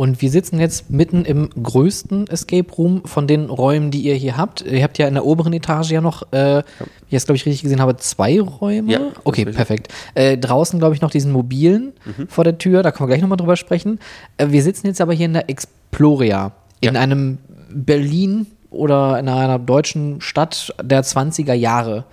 [0.00, 4.38] Und wir sitzen jetzt mitten im größten Escape Room von den Räumen, die ihr hier
[4.38, 4.62] habt.
[4.62, 6.64] Ihr habt ja in der oberen Etage ja noch, äh, ja.
[6.80, 8.90] wie ich es glaube ich richtig gesehen habe, zwei Räume.
[8.90, 9.92] Ja, okay, perfekt.
[10.14, 12.28] Äh, draußen glaube ich noch diesen mobilen mhm.
[12.28, 13.98] vor der Tür, da können wir gleich nochmal drüber sprechen.
[14.38, 16.98] Äh, wir sitzen jetzt aber hier in der Exploria, in ja.
[16.98, 17.36] einem
[17.68, 22.06] Berlin oder in einer deutschen Stadt der 20er Jahre.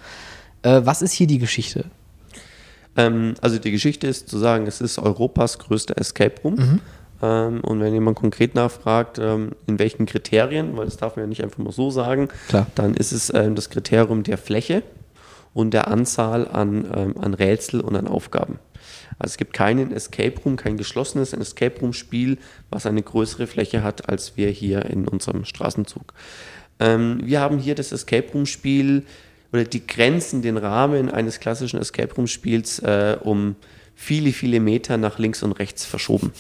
[0.62, 1.86] Äh, was ist hier die Geschichte?
[2.98, 6.56] Ähm, also die Geschichte ist zu sagen, es ist Europas größter Escape Room.
[6.56, 6.82] Mhm.
[7.22, 11.28] Ähm, und wenn jemand konkret nachfragt, ähm, in welchen Kriterien, weil das darf man ja
[11.28, 12.68] nicht einfach mal so sagen, Klar.
[12.76, 14.84] dann ist es ähm, das Kriterium der Fläche
[15.54, 16.86] und der Anzahl an,
[17.20, 18.60] an Rätsel und an Aufgaben.
[19.18, 22.38] Also es gibt keinen Escape Room, kein geschlossenes Escape Room Spiel,
[22.70, 26.14] was eine größere Fläche hat als wir hier in unserem Straßenzug.
[26.78, 29.04] wir haben hier das Escape Room Spiel
[29.52, 33.56] oder die Grenzen, den Rahmen eines klassischen Escape Room Spiels äh, um
[33.96, 36.32] viele, viele Meter nach links und rechts verschoben.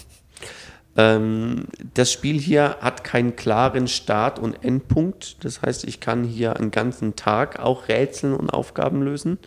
[0.97, 5.43] Ähm, das Spiel hier hat keinen klaren Start- und Endpunkt.
[5.45, 9.37] Das heißt, ich kann hier einen ganzen Tag auch Rätseln und Aufgaben lösen.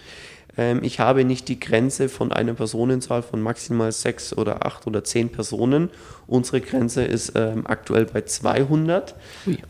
[0.57, 5.03] Ähm, ich habe nicht die Grenze von einer Personenzahl von maximal sechs oder acht oder
[5.05, 5.91] zehn Personen.
[6.27, 9.15] Unsere Grenze ist ähm, aktuell bei 200.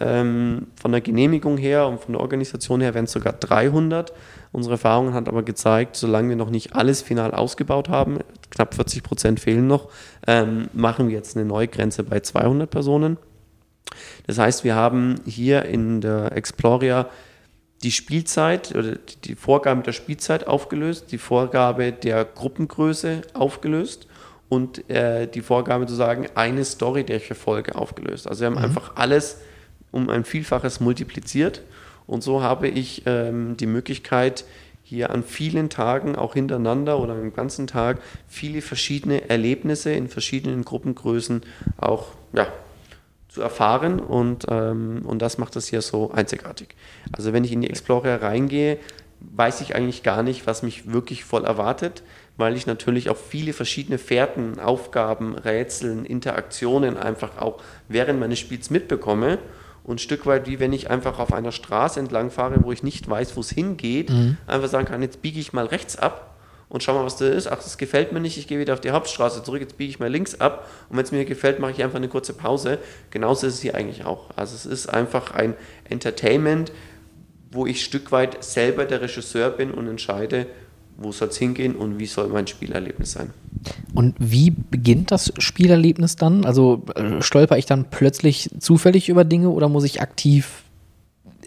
[0.00, 4.12] Ähm, von der Genehmigung her und von der Organisation her wären es sogar 300.
[4.52, 8.18] Unsere Erfahrung hat aber gezeigt, solange wir noch nicht alles final ausgebaut haben,
[8.50, 9.88] knapp 40 Prozent fehlen noch,
[10.26, 13.16] ähm, machen wir jetzt eine neue Grenze bei 200 Personen.
[14.26, 17.08] Das heißt, wir haben hier in der Exploria
[17.82, 24.06] die Spielzeit oder die Vorgabe der Spielzeit aufgelöst, die Vorgabe der Gruppengröße aufgelöst
[24.48, 28.26] und äh, die Vorgabe zu sagen, eine Story, der ich verfolge, aufgelöst.
[28.26, 28.64] Also wir haben mhm.
[28.64, 29.38] einfach alles
[29.92, 31.62] um ein Vielfaches multipliziert
[32.10, 34.44] und so habe ich ähm, die Möglichkeit,
[34.82, 40.64] hier an vielen Tagen auch hintereinander oder am ganzen Tag viele verschiedene Erlebnisse in verschiedenen
[40.64, 41.42] Gruppengrößen
[41.76, 42.48] auch ja,
[43.28, 44.00] zu erfahren.
[44.00, 46.74] Und, ähm, und das macht es hier so einzigartig.
[47.12, 48.78] Also wenn ich in die Explorer reingehe,
[49.20, 52.02] weiß ich eigentlich gar nicht, was mich wirklich voll erwartet,
[52.36, 58.68] weil ich natürlich auch viele verschiedene Fährten, Aufgaben, Rätseln, Interaktionen einfach auch während meines Spiels
[58.68, 59.38] mitbekomme
[59.84, 62.82] und ein Stück weit wie wenn ich einfach auf einer Straße entlang fahre, wo ich
[62.82, 64.36] nicht weiß, wo es hingeht, mhm.
[64.46, 66.36] einfach sagen kann, jetzt biege ich mal rechts ab
[66.68, 67.48] und schau mal, was da ist.
[67.48, 69.98] Ach, das gefällt mir nicht, ich gehe wieder auf die Hauptstraße zurück, jetzt biege ich
[69.98, 72.78] mal links ab und wenn es mir gefällt, mache ich einfach eine kurze Pause.
[73.10, 74.30] Genauso ist es hier eigentlich auch.
[74.36, 75.54] Also es ist einfach ein
[75.88, 76.72] Entertainment,
[77.50, 80.46] wo ich ein Stück weit selber der Regisseur bin und entscheide,
[81.00, 83.30] wo soll es hingehen und wie soll mein Spielerlebnis sein.
[83.94, 86.44] Und wie beginnt das Spielerlebnis dann?
[86.44, 90.62] Also äh, stolper ich dann plötzlich zufällig über Dinge oder muss ich aktiv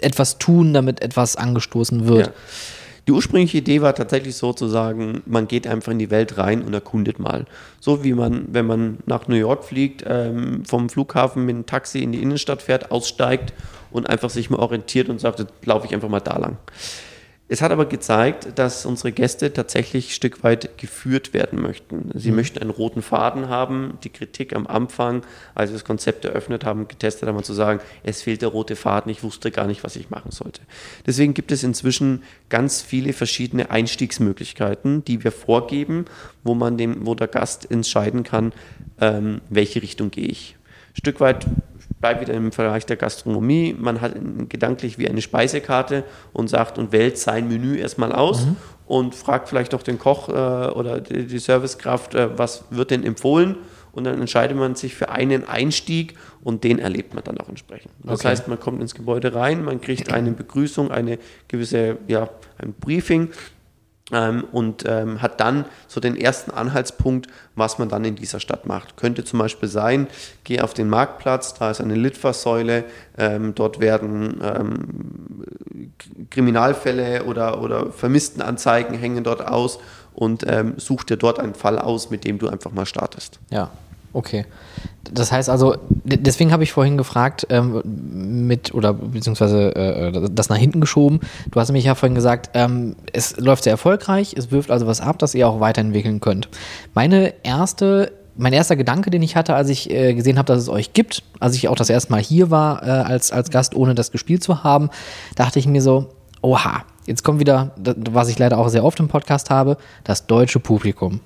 [0.02, 2.28] etwas tun, damit etwas angestoßen wird?
[2.28, 2.34] Ja.
[3.08, 6.62] Die ursprüngliche Idee war tatsächlich so zu sagen, man geht einfach in die Welt rein
[6.62, 7.46] und erkundet mal.
[7.80, 12.00] So wie man, wenn man nach New York fliegt, ähm, vom Flughafen mit einem Taxi
[12.00, 13.54] in die Innenstadt fährt, aussteigt
[13.92, 16.58] und einfach sich mal orientiert und sagt, laufe ich einfach mal da lang.
[17.54, 22.10] Es hat aber gezeigt, dass unsere Gäste tatsächlich ein Stück weit geführt werden möchten.
[22.16, 22.38] Sie mhm.
[22.38, 24.00] möchten einen roten Faden haben.
[24.04, 25.22] Die Kritik am Anfang,
[25.54, 29.12] als wir das Konzept eröffnet haben, getestet haben, zu sagen, es fehlt der rote Faden,
[29.12, 30.62] ich wusste gar nicht, was ich machen sollte.
[31.06, 36.06] Deswegen gibt es inzwischen ganz viele verschiedene Einstiegsmöglichkeiten, die wir vorgeben,
[36.44, 38.52] wo man dem, wo der Gast entscheiden kann,
[39.00, 40.56] ähm, welche Richtung gehe ich.
[40.94, 41.46] Ein Stück weit
[42.04, 43.74] bleibt wieder im Bereich der Gastronomie.
[43.80, 44.16] Man hat
[44.50, 48.58] gedanklich wie eine Speisekarte und sagt und wählt sein Menü erstmal aus mhm.
[48.88, 53.06] und fragt vielleicht auch den Koch äh, oder die, die Servicekraft, äh, was wird denn
[53.06, 53.56] empfohlen?
[53.94, 57.94] Und dann entscheidet man sich für einen Einstieg und den erlebt man dann auch entsprechend.
[58.04, 58.28] Das okay.
[58.30, 63.30] heißt, man kommt ins Gebäude rein, man kriegt eine Begrüßung, eine gewisse, ja, ein Briefing
[64.12, 68.66] ähm, und ähm, hat dann so den ersten Anhaltspunkt, was man dann in dieser Stadt
[68.66, 68.98] macht.
[68.98, 70.08] Könnte zum Beispiel sein,
[70.44, 72.84] geh auf den Marktplatz, da ist eine Litfaßsäule,
[73.18, 75.44] ähm, dort werden ähm,
[76.30, 79.80] Kriminalfälle oder, oder Vermisstenanzeigen hängen dort aus
[80.14, 83.40] und ähm, such dir dort einen Fall aus, mit dem du einfach mal startest.
[83.50, 83.72] Ja,
[84.14, 84.46] Okay.
[85.12, 90.58] Das heißt also, deswegen habe ich vorhin gefragt, ähm, mit oder beziehungsweise äh, das nach
[90.58, 91.20] hinten geschoben.
[91.52, 95.02] Du hast mich ja vorhin gesagt, ähm, es läuft sehr erfolgreich, es wirft also was
[95.02, 96.48] ab, das ihr auch weiterentwickeln könnt.
[96.94, 100.70] Meine erste, mein erster Gedanke, den ich hatte, als ich äh, gesehen habe, dass es
[100.70, 103.96] euch gibt, als ich auch das erste Mal hier war äh, als, als Gast, ohne
[103.96, 104.90] das gespielt zu haben,
[105.36, 106.10] dachte ich mir so,
[106.42, 110.60] oha, jetzt kommt wieder, was ich leider auch sehr oft im Podcast habe, das deutsche
[110.60, 111.20] Publikum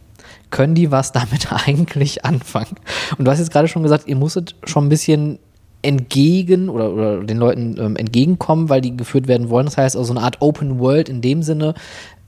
[0.50, 2.76] können die was damit eigentlich anfangen?
[3.18, 5.40] Und du hast jetzt gerade schon gesagt, ihr musstet schon ein bisschen
[5.82, 9.66] entgegen oder, oder den Leuten ähm, entgegenkommen, weil die geführt werden wollen.
[9.66, 11.76] Das heißt, also eine Art Open World in dem Sinne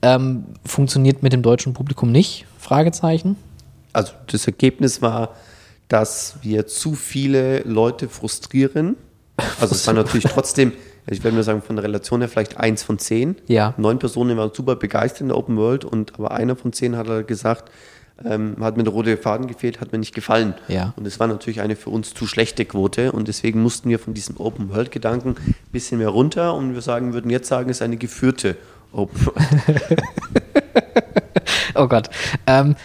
[0.02, 2.46] ähm, funktioniert mit dem deutschen Publikum nicht?
[2.58, 3.36] Fragezeichen.
[3.92, 5.34] Also das Ergebnis war,
[5.88, 8.96] dass wir zu viele Leute frustrieren.
[9.60, 10.72] Also es war natürlich trotzdem,
[11.08, 13.36] ich würde mal sagen, von der Relation her vielleicht eins von zehn.
[13.48, 13.74] Ja.
[13.76, 17.08] Neun Personen waren super begeistert in der Open World und aber einer von zehn hat
[17.08, 17.70] halt gesagt,
[18.24, 20.54] ähm, hat mir der rote Faden gefehlt, hat mir nicht gefallen.
[20.68, 20.92] Ja.
[20.96, 24.14] Und es war natürlich eine für uns zu schlechte Quote und deswegen mussten wir von
[24.14, 27.78] diesem Open World Gedanken ein bisschen mehr runter und wir sagen, würden jetzt sagen, es
[27.78, 28.56] ist eine geführte
[28.92, 30.02] Open World.
[31.74, 32.10] oh Gott.
[32.46, 32.76] Ähm,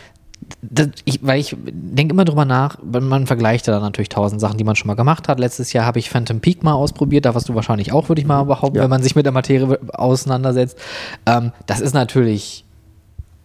[0.62, 4.64] das, ich, weil ich denke immer drüber nach, man vergleicht da natürlich tausend Sachen, die
[4.64, 5.40] man schon mal gemacht hat.
[5.40, 8.28] Letztes Jahr habe ich Phantom Peak mal ausprobiert, da warst du wahrscheinlich auch, würde ich
[8.28, 8.84] mal behaupten, ja.
[8.84, 10.78] wenn man sich mit der Materie auseinandersetzt.
[11.26, 12.65] Ähm, das ist natürlich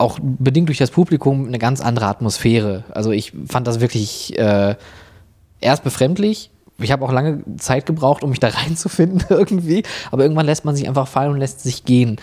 [0.00, 2.84] auch bedingt durch das Publikum eine ganz andere Atmosphäre.
[2.90, 4.74] Also ich fand das wirklich äh,
[5.60, 6.50] erst befremdlich.
[6.78, 9.82] Ich habe auch lange Zeit gebraucht, um mich da reinzufinden irgendwie.
[10.10, 12.16] Aber irgendwann lässt man sich einfach fallen und lässt sich gehen.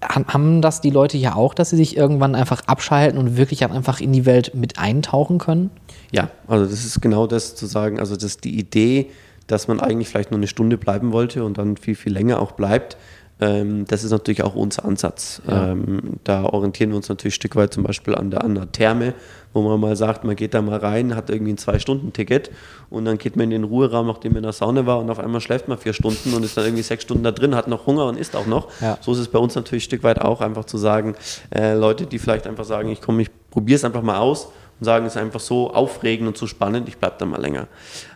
[0.00, 4.00] Haben das die Leute ja auch, dass sie sich irgendwann einfach abschalten und wirklich einfach
[4.00, 5.70] in die Welt mit eintauchen können?
[6.12, 7.98] Ja, also das ist genau das zu sagen.
[7.98, 9.10] Also das ist die Idee,
[9.46, 12.52] dass man eigentlich vielleicht nur eine Stunde bleiben wollte und dann viel, viel länger auch
[12.52, 12.96] bleibt
[13.44, 15.42] ähm, das ist natürlich auch unser Ansatz.
[15.46, 15.72] Ja.
[15.72, 18.72] Ähm, da orientieren wir uns natürlich ein Stück weit zum Beispiel an der, an der
[18.72, 19.12] Therme,
[19.52, 22.50] wo man mal sagt, man geht da mal rein, hat irgendwie ein Zwei-Stunden-Ticket
[22.88, 25.18] und dann geht man in den Ruheraum, nachdem man in der Sauna war und auf
[25.18, 27.86] einmal schläft man vier Stunden und ist dann irgendwie sechs Stunden da drin, hat noch
[27.86, 28.68] Hunger und isst auch noch.
[28.80, 28.96] Ja.
[29.02, 31.14] So ist es bei uns natürlich ein Stück weit auch, einfach zu sagen,
[31.54, 34.48] äh, Leute, die vielleicht einfach sagen, ich komme, ich probiere es einfach mal aus
[34.80, 37.68] und sagen, es ist einfach so aufregend und so spannend, ich bleibe da mal länger.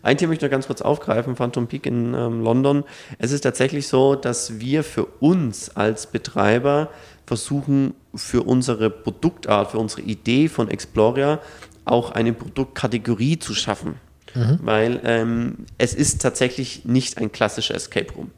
[0.02, 2.84] Ein Thema möchte ich noch ganz kurz aufgreifen, Phantom Peak in ähm, London.
[3.18, 6.90] Es ist tatsächlich so, dass wir für uns als Betreiber
[7.26, 11.40] versuchen, für unsere Produktart, für unsere Idee von Exploria
[11.84, 13.96] auch eine Produktkategorie zu schaffen.
[14.34, 14.58] Mhm.
[14.62, 18.30] Weil ähm, es ist tatsächlich nicht ein klassischer Escape Room.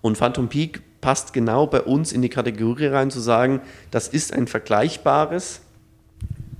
[0.00, 4.32] Und Phantom Peak passt genau bei uns in die Kategorie rein, zu sagen, das ist
[4.32, 5.61] ein vergleichbares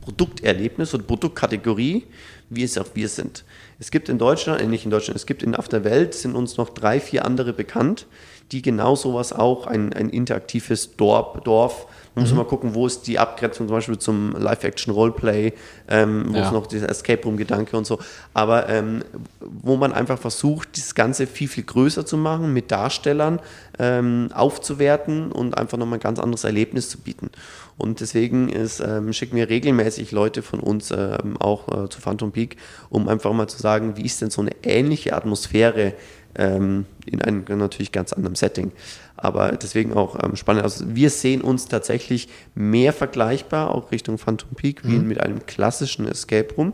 [0.03, 2.05] Produkterlebnis und Produktkategorie,
[2.51, 3.45] wie es auch wir sind.
[3.79, 6.35] Es gibt in Deutschland, äh nicht in Deutschland, es gibt in, auf der Welt sind
[6.35, 8.07] uns noch drei, vier andere bekannt,
[8.51, 12.39] die genau sowas auch, ein, ein interaktives Dorf, Dorf man muss mhm.
[12.39, 15.55] mal gucken, wo ist die Abgrenzung zum Beispiel zum Live-Action-Roleplay,
[15.89, 16.45] ähm, wo ja.
[16.45, 17.99] ist noch dieser Escape Room-Gedanke und so.
[18.35, 19.03] Aber ähm,
[19.41, 23.41] wo man einfach versucht, das Ganze viel, viel größer zu machen, mit Darstellern
[23.79, 27.31] ähm, aufzuwerten und einfach nochmal ein ganz anderes Erlebnis zu bieten.
[27.79, 32.33] Und deswegen ist, ähm, schicken wir regelmäßig Leute von uns ähm, auch äh, zu Phantom
[32.33, 32.57] Peak,
[32.91, 35.95] um einfach mal zu sagen, wie ist denn so eine ähnliche Atmosphäre
[36.35, 38.73] ähm, in einem natürlich ganz anderen Setting.
[39.17, 40.65] Aber deswegen auch ähm, spannend.
[40.65, 45.09] Also wir sehen uns tatsächlich mehr vergleichbar, auch Richtung Phantom Peak, wie mhm.
[45.09, 46.73] mit einem klassischen Escape Room.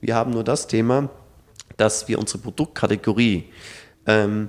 [0.00, 1.10] Wir haben nur das Thema,
[1.76, 3.44] dass wir unsere Produktkategorie
[4.06, 4.48] ähm,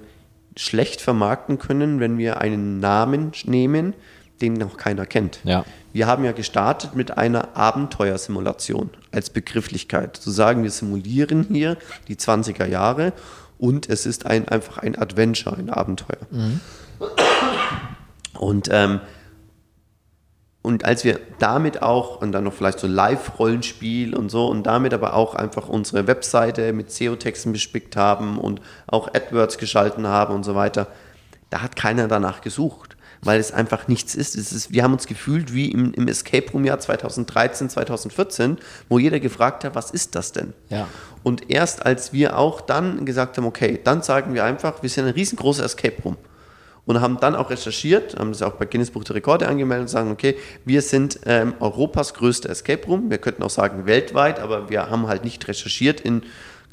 [0.55, 3.93] schlecht vermarkten können, wenn wir einen Namen nehmen,
[4.41, 5.39] den noch keiner kennt.
[5.43, 5.65] Ja.
[5.97, 10.15] Wir haben ja gestartet mit einer Abenteuersimulation als Begrifflichkeit.
[10.15, 11.75] Zu sagen, wir simulieren hier
[12.07, 13.13] die 20er Jahre
[13.57, 16.19] und es ist ein, einfach ein Adventure, ein Abenteuer.
[16.29, 16.59] Mhm.
[18.37, 18.99] Und, ähm,
[20.61, 24.93] und als wir damit auch, und dann noch vielleicht so Live-Rollenspiel und so, und damit
[24.93, 30.43] aber auch einfach unsere Webseite mit SEO-Texten bespickt haben und auch AdWords geschalten haben und
[30.43, 30.89] so weiter,
[31.49, 32.86] da hat keiner danach gesucht,
[33.21, 34.35] weil es einfach nichts ist.
[34.35, 38.57] Es ist wir haben uns gefühlt wie im, im Escape Room Jahr 2013, 2014,
[38.89, 40.53] wo jeder gefragt hat, was ist das denn?
[40.69, 40.87] Ja.
[41.23, 45.05] Und erst als wir auch dann gesagt haben, okay, dann sagen wir einfach, wir sind
[45.05, 46.17] ein riesengroßer Escape Room
[46.87, 49.89] und haben dann auch recherchiert, haben das auch bei Guinness Buch der Rekorde angemeldet und
[49.89, 53.11] sagen, okay, wir sind ähm, Europas größter Escape Room.
[53.11, 56.23] Wir könnten auch sagen weltweit, aber wir haben halt nicht recherchiert in,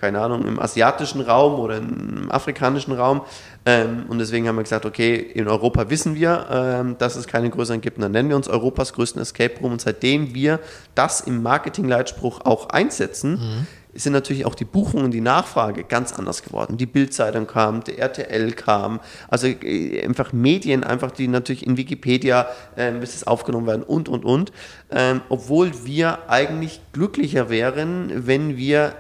[0.01, 3.23] keine Ahnung, im asiatischen Raum oder im afrikanischen Raum.
[3.67, 7.51] Ähm, und deswegen haben wir gesagt, okay, in Europa wissen wir, ähm, dass es keine
[7.51, 7.97] größeren gibt.
[7.97, 9.73] Und dann nennen wir uns Europas größten Escape Room.
[9.73, 10.61] Und seitdem wir
[10.95, 16.43] das im Marketingleitspruch auch einsetzen, mhm sind natürlich auch die Buchungen, die Nachfrage ganz anders
[16.43, 16.77] geworden.
[16.77, 22.49] Die Bildzeitung kam, der RTL kam, also äh, einfach Medien, einfach die natürlich in Wikipedia
[22.77, 24.53] äh, bis es aufgenommen werden und und und.
[24.91, 28.95] Ähm, obwohl wir eigentlich glücklicher wären, wenn wir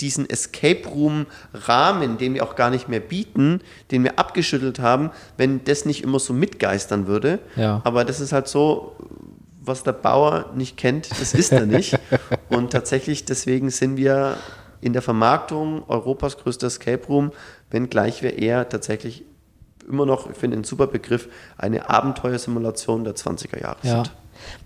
[0.00, 5.10] diesen Escape Room Rahmen, den wir auch gar nicht mehr bieten, den wir abgeschüttelt haben,
[5.36, 7.38] wenn das nicht immer so mitgeistern würde.
[7.56, 7.80] Ja.
[7.84, 8.96] Aber das ist halt so,
[9.60, 11.98] was der Bauer nicht kennt, das ist er nicht.
[12.48, 14.36] Und tatsächlich deswegen sind wir
[14.80, 17.32] in der Vermarktung Europas größter Escape Room,
[17.70, 19.24] wenngleich wir eher tatsächlich
[19.88, 24.04] immer noch, ich finde einen super Begriff, eine Abenteuersimulation der 20er Jahre ja.
[24.04, 24.12] sind.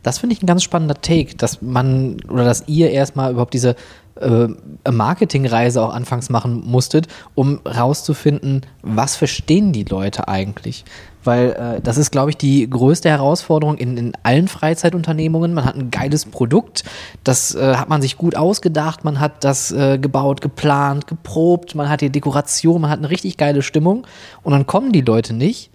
[0.03, 3.77] Das finde ich ein ganz spannender Take, dass man oder dass ihr erstmal überhaupt diese
[4.21, 4.49] äh,
[4.91, 10.85] Marketingreise auch anfangs machen musstet, um rauszufinden, was verstehen die Leute eigentlich.
[11.23, 15.53] Weil äh, das ist, glaube ich, die größte Herausforderung in, in allen Freizeitunternehmungen.
[15.53, 16.85] Man hat ein geiles Produkt,
[17.25, 21.89] das äh, hat man sich gut ausgedacht, man hat das äh, gebaut, geplant, geprobt, man
[21.89, 24.07] hat die Dekoration, man hat eine richtig geile Stimmung
[24.43, 25.71] und dann kommen die Leute nicht,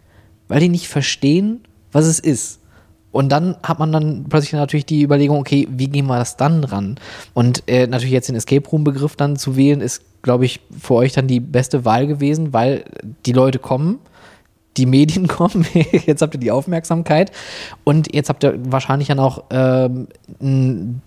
[0.48, 2.60] weil die nicht verstehen, was es ist.
[3.16, 6.66] Und dann hat man dann plötzlich natürlich die Überlegung, okay, wie gehen wir das dann
[6.66, 6.98] ran?
[7.34, 10.96] Und äh, natürlich jetzt den Escape Room Begriff dann zu wählen, ist, glaube ich, für
[10.96, 12.84] euch dann die beste Wahl gewesen, weil
[13.26, 14.00] die Leute kommen,
[14.76, 15.66] die Medien kommen,
[16.06, 17.32] jetzt habt ihr die Aufmerksamkeit
[17.86, 20.08] und jetzt habt ihr wahrscheinlich dann auch ähm,
[20.42, 21.02] einen,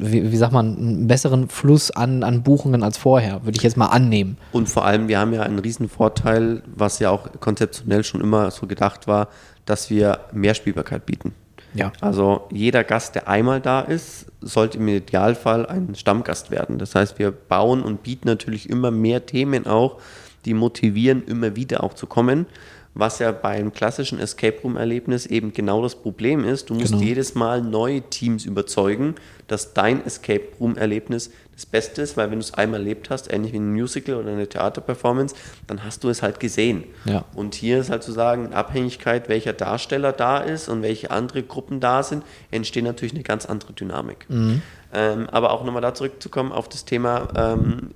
[0.00, 3.76] wie, wie sagt man, einen besseren Fluss an, an Buchungen als vorher, würde ich jetzt
[3.76, 4.36] mal annehmen.
[4.50, 8.50] Und vor allem, wir haben ja einen riesen Vorteil, was ja auch konzeptionell schon immer
[8.50, 9.28] so gedacht war,
[9.66, 11.34] dass wir mehr Spielbarkeit bieten.
[11.74, 11.92] Ja.
[12.00, 16.78] Also jeder Gast, der einmal da ist, sollte im Idealfall ein Stammgast werden.
[16.78, 20.00] Das heißt, wir bauen und bieten natürlich immer mehr Themen auch,
[20.44, 22.46] die motivieren, immer wieder auch zu kommen
[22.94, 26.70] was ja beim klassischen Escape Room-Erlebnis eben genau das Problem ist.
[26.70, 27.02] Du musst genau.
[27.02, 29.16] jedes Mal neue Teams überzeugen,
[29.48, 33.52] dass dein Escape Room-Erlebnis das Beste ist, weil wenn du es einmal erlebt hast, ähnlich
[33.52, 35.34] wie ein Musical oder eine Theaterperformance,
[35.66, 36.84] dann hast du es halt gesehen.
[37.04, 37.24] Ja.
[37.34, 41.42] Und hier ist halt zu sagen, in Abhängigkeit, welcher Darsteller da ist und welche andere
[41.42, 44.26] Gruppen da sind, entsteht natürlich eine ganz andere Dynamik.
[44.28, 44.62] Mhm.
[44.92, 47.90] Ähm, aber auch nochmal da zurückzukommen auf das Thema, ähm,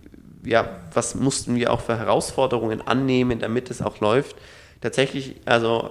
[0.44, 4.37] ja, was mussten wir auch für Herausforderungen annehmen, damit es auch läuft
[4.81, 5.90] tatsächlich, also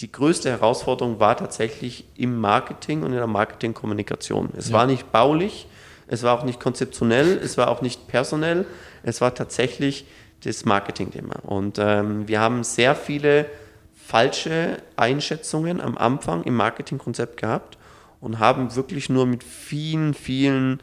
[0.00, 4.50] die größte Herausforderung war tatsächlich im Marketing und in der Marketingkommunikation.
[4.56, 4.74] Es ja.
[4.74, 5.66] war nicht baulich,
[6.08, 8.66] es war auch nicht konzeptionell, es war auch nicht personell,
[9.02, 10.06] es war tatsächlich
[10.44, 11.36] das Marketing-Thema.
[11.44, 13.46] Und ähm, wir haben sehr viele
[13.94, 17.76] falsche Einschätzungen am Anfang im Marketingkonzept gehabt
[18.20, 20.80] und haben wirklich nur mit vielen, vielen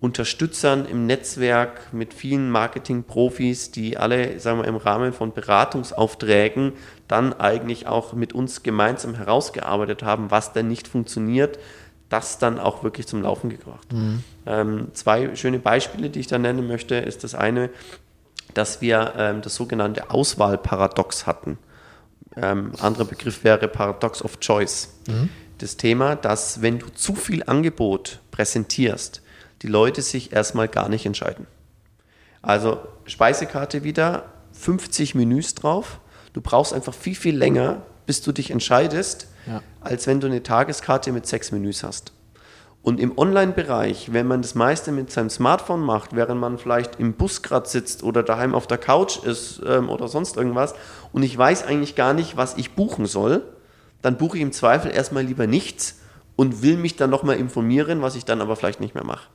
[0.00, 6.72] Unterstützern im Netzwerk, mit vielen Marketing-Profis, die alle, sagen wir, im Rahmen von Beratungsaufträgen
[7.08, 11.58] dann eigentlich auch mit uns gemeinsam herausgearbeitet haben, was denn nicht funktioniert,
[12.08, 13.92] das dann auch wirklich zum Laufen gebracht.
[13.92, 14.22] Mhm.
[14.46, 17.70] Ähm, zwei schöne Beispiele, die ich da nennen möchte, ist das eine,
[18.54, 21.58] dass wir ähm, das sogenannte Auswahlparadox hatten.
[22.36, 24.94] Ähm, anderer Begriff wäre Paradox of Choice.
[25.08, 25.30] Mhm.
[25.58, 29.22] Das Thema, dass wenn du zu viel Angebot präsentierst,
[29.62, 31.46] die Leute sich erstmal gar nicht entscheiden.
[32.42, 36.00] Also Speisekarte wieder, 50 Menüs drauf.
[36.32, 39.28] Du brauchst einfach viel, viel länger, bis du dich entscheidest,
[39.80, 42.12] als wenn du eine Tageskarte mit sechs Menüs hast.
[42.82, 47.14] Und im Online-Bereich, wenn man das meiste mit seinem Smartphone macht, während man vielleicht im
[47.14, 50.74] Bus gerade sitzt oder daheim auf der Couch ist ähm, oder sonst irgendwas
[51.12, 53.42] und ich weiß eigentlich gar nicht, was ich buchen soll,
[54.02, 55.98] dann buche ich im Zweifel erstmal lieber nichts
[56.36, 59.26] und will mich dann nochmal informieren, was ich dann aber vielleicht nicht mehr mache.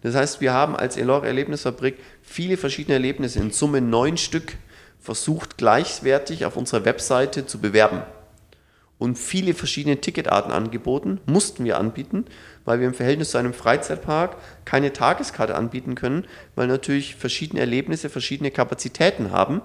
[0.00, 4.56] Das heißt, wir haben als Elore Erlebnisfabrik viele verschiedene Erlebnisse, in Summe neun Stück,
[5.00, 8.02] versucht gleichwertig auf unserer Webseite zu bewerben.
[8.98, 12.24] Und viele verschiedene Ticketarten angeboten, mussten wir anbieten,
[12.64, 16.24] weil wir im Verhältnis zu einem Freizeitpark keine Tageskarte anbieten können,
[16.54, 19.60] weil natürlich verschiedene Erlebnisse verschiedene Kapazitäten haben.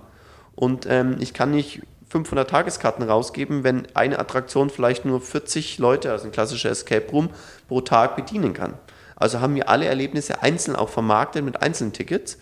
[0.55, 6.11] Und ähm, ich kann nicht 500 Tageskarten rausgeben, wenn eine Attraktion vielleicht nur 40 Leute,
[6.11, 7.29] also ein klassischer Escape Room,
[7.69, 8.73] pro Tag bedienen kann.
[9.15, 12.37] Also haben wir alle Erlebnisse einzeln auch vermarktet mit einzelnen Tickets,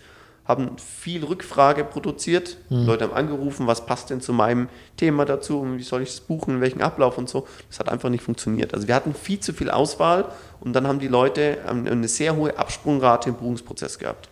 [0.50, 2.58] haben viel Rückfrage produziert.
[2.68, 2.86] Mhm.
[2.86, 6.20] Leute haben angerufen, was passt denn zu meinem Thema dazu und wie soll ich es
[6.20, 7.46] buchen, welchen Ablauf und so.
[7.68, 8.74] Das hat einfach nicht funktioniert.
[8.74, 10.26] Also wir hatten viel zu viel Auswahl
[10.60, 14.28] und dann haben die Leute eine sehr hohe Absprungrate im Buchungsprozess gehabt.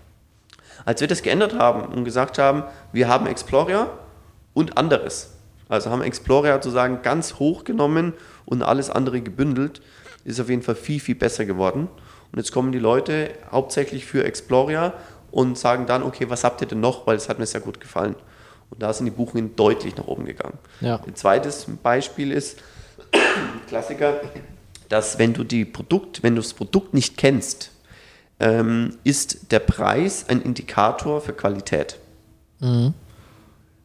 [0.84, 3.90] Als wir das geändert haben und gesagt haben, wir haben Explorer,
[4.58, 5.34] und anderes.
[5.68, 8.14] Also haben Explorer sozusagen ganz hoch genommen
[8.44, 9.80] und alles andere gebündelt,
[10.24, 11.86] ist auf jeden Fall viel, viel besser geworden.
[12.32, 14.94] Und jetzt kommen die Leute hauptsächlich für Explorer
[15.30, 17.80] und sagen dann, okay, was habt ihr denn noch, weil es hat mir sehr gut
[17.80, 18.14] gefallen.
[18.70, 20.58] Und da sind die Buchungen deutlich nach oben gegangen.
[20.80, 21.00] Ja.
[21.06, 22.58] Ein zweites Beispiel ist,
[23.68, 24.20] Klassiker,
[24.88, 27.70] dass wenn du die Produkt, wenn du das Produkt nicht kennst,
[28.40, 31.98] ähm, ist der Preis ein Indikator für Qualität.
[32.60, 32.94] Mhm.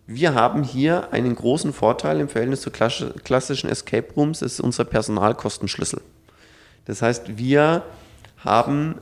[0.06, 4.84] Wir haben hier einen großen Vorteil im Verhältnis zu klassischen Escape Rooms, das ist unser
[4.84, 6.02] Personalkostenschlüssel.
[6.86, 7.84] Das heißt, wir
[8.38, 8.96] haben,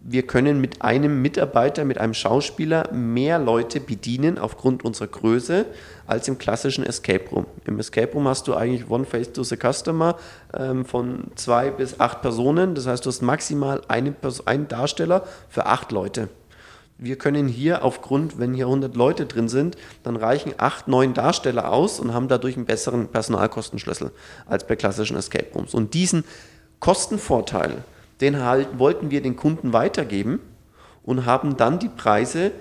[0.00, 5.66] wir können mit einem Mitarbeiter, mit einem Schauspieler mehr Leute bedienen aufgrund unserer Größe
[6.06, 7.46] als im klassischen Escape Room.
[7.64, 10.16] Im Escape Room hast du eigentlich One Face to the Customer
[10.56, 12.74] ähm, von zwei bis acht Personen.
[12.74, 16.28] Das heißt, du hast maximal eine, einen Darsteller für acht Leute
[16.98, 21.70] wir können hier aufgrund, wenn hier 100 Leute drin sind, dann reichen acht, neun Darsteller
[21.72, 24.10] aus und haben dadurch einen besseren Personalkostenschlüssel
[24.46, 25.74] als bei klassischen Escape Rooms.
[25.74, 26.24] Und diesen
[26.80, 27.84] Kostenvorteil,
[28.20, 30.40] den halt wollten wir den Kunden weitergeben
[31.02, 32.52] und haben dann die Preise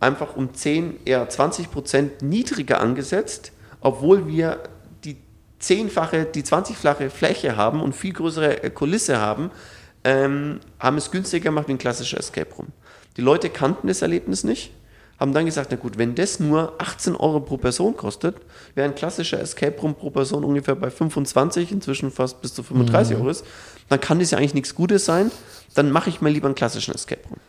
[0.00, 4.60] einfach um 10, eher 20 Prozent niedriger angesetzt, obwohl wir
[5.04, 5.16] die
[5.58, 9.50] zehnfache, die 20-fache Fläche haben und viel größere Kulisse haben,
[10.04, 12.68] ähm, haben es günstiger gemacht wie ein klassischer Escape Room.
[13.16, 14.72] Die Leute kannten das Erlebnis nicht,
[15.18, 18.36] haben dann gesagt, na gut, wenn das nur 18 Euro pro Person kostet,
[18.74, 23.14] wäre ein klassischer Escape Room pro Person ungefähr bei 25, inzwischen fast bis zu 35
[23.14, 23.22] mhm.
[23.22, 23.46] Euro ist,
[23.88, 25.30] dann kann das ja eigentlich nichts Gutes sein,
[25.74, 27.40] dann mache ich mal lieber einen klassischen Escape Room.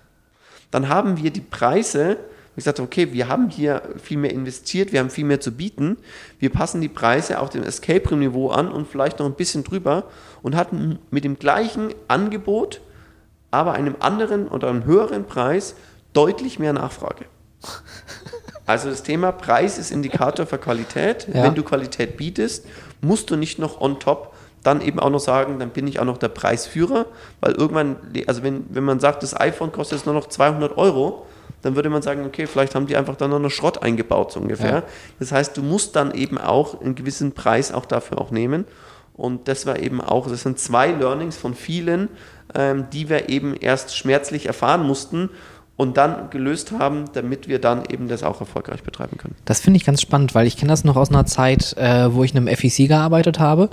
[0.72, 2.18] Dann haben wir die Preise,
[2.56, 5.98] ich sagte, okay, wir haben hier viel mehr investiert, wir haben viel mehr zu bieten,
[6.40, 9.64] wir passen die Preise auf dem Escape Room Niveau an und vielleicht noch ein bisschen
[9.64, 10.06] drüber
[10.42, 12.82] und hatten mit dem gleichen Angebot
[13.56, 15.76] aber einem anderen oder einem höheren Preis
[16.14, 17.26] deutlich mehr Nachfrage.
[18.68, 21.28] Also das Thema Preis ist Indikator für Qualität.
[21.32, 21.44] Ja.
[21.44, 22.66] Wenn du Qualität bietest,
[23.00, 24.35] musst du nicht noch on top
[24.66, 27.06] dann eben auch noch sagen, dann bin ich auch noch der Preisführer,
[27.42, 27.98] weil irgendwann,
[28.28, 31.26] also wenn, wenn man sagt, das iPhone kostet jetzt nur noch 200 Euro,
[31.62, 34.72] dann würde man sagen, okay, vielleicht haben die einfach dann noch Schrott eingebaut, so ungefähr.
[34.72, 34.84] Ja.
[35.20, 38.66] Das heißt, du musst dann eben auch einen gewissen Preis auch dafür auch nehmen.
[39.14, 42.10] Und das war eben auch, das sind zwei Learnings von vielen,
[42.54, 45.30] ähm, die wir eben erst schmerzlich erfahren mussten
[45.78, 49.36] und dann gelöst haben, damit wir dann eben das auch erfolgreich betreiben können.
[49.44, 52.24] Das finde ich ganz spannend, weil ich kenne das noch aus einer Zeit, äh, wo
[52.24, 53.70] ich in einem FEC gearbeitet habe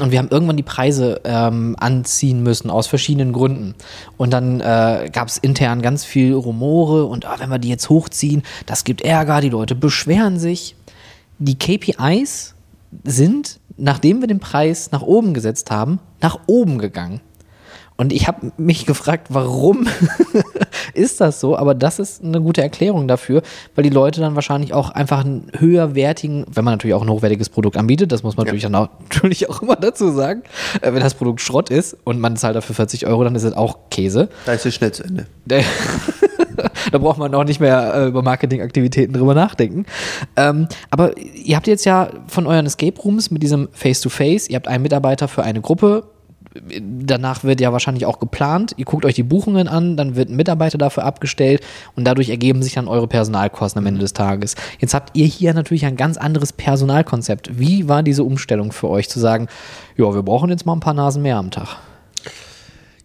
[0.00, 3.74] und wir haben irgendwann die Preise ähm, anziehen müssen aus verschiedenen Gründen
[4.16, 7.88] und dann äh, gab es intern ganz viel Rumore und ah, wenn wir die jetzt
[7.88, 10.76] hochziehen, das gibt Ärger, die Leute beschweren sich.
[11.38, 12.54] Die KPIs
[13.04, 17.20] sind, nachdem wir den Preis nach oben gesetzt haben, nach oben gegangen.
[18.00, 19.86] Und ich habe mich gefragt, warum
[20.94, 21.54] ist das so?
[21.54, 23.42] Aber das ist eine gute Erklärung dafür,
[23.74, 27.50] weil die Leute dann wahrscheinlich auch einfach einen höherwertigen, wenn man natürlich auch ein hochwertiges
[27.50, 28.52] Produkt anbietet, das muss man ja.
[28.52, 30.44] natürlich, dann auch, natürlich auch immer dazu sagen,
[30.80, 33.52] äh, wenn das Produkt Schrott ist und man zahlt dafür 40 Euro, dann ist es
[33.52, 34.30] auch Käse.
[34.46, 35.26] Da ist es schnell zu Ende.
[36.92, 39.84] da braucht man auch nicht mehr äh, über Marketingaktivitäten drüber nachdenken.
[40.36, 44.56] Ähm, aber ihr habt jetzt ja von euren Escape Rooms mit diesem Face-to-Face, -face, ihr
[44.56, 46.04] habt einen Mitarbeiter für eine Gruppe,
[46.52, 48.74] danach wird ja wahrscheinlich auch geplant.
[48.76, 51.62] Ihr guckt euch die Buchungen an, dann wird ein Mitarbeiter dafür abgestellt
[51.94, 54.56] und dadurch ergeben sich dann eure Personalkosten am Ende des Tages.
[54.78, 57.58] Jetzt habt ihr hier natürlich ein ganz anderes Personalkonzept.
[57.58, 59.46] Wie war diese Umstellung für euch zu sagen,
[59.96, 61.78] ja, wir brauchen jetzt mal ein paar Nasen mehr am Tag?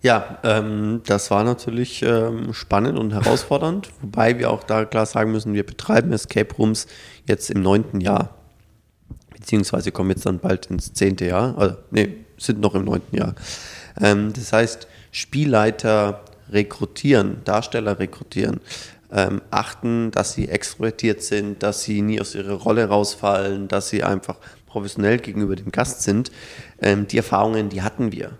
[0.01, 5.31] Ja, ähm, das war natürlich ähm, spannend und herausfordernd, wobei wir auch da klar sagen
[5.31, 6.85] müssen, wir betreiben Escape Rooms
[7.27, 8.35] jetzt im neunten Jahr,
[9.33, 13.35] beziehungsweise kommen jetzt dann bald ins zehnte Jahr, also nee, sind noch im neunten Jahr.
[14.01, 16.21] Ähm, das heißt, Spielleiter
[16.51, 18.59] rekrutieren, Darsteller rekrutieren,
[19.11, 24.03] ähm, achten, dass sie extrovertiert sind, dass sie nie aus ihrer Rolle rausfallen, dass sie
[24.03, 26.31] einfach professionell gegenüber dem Gast sind.
[26.81, 28.31] Ähm, die Erfahrungen, die hatten wir.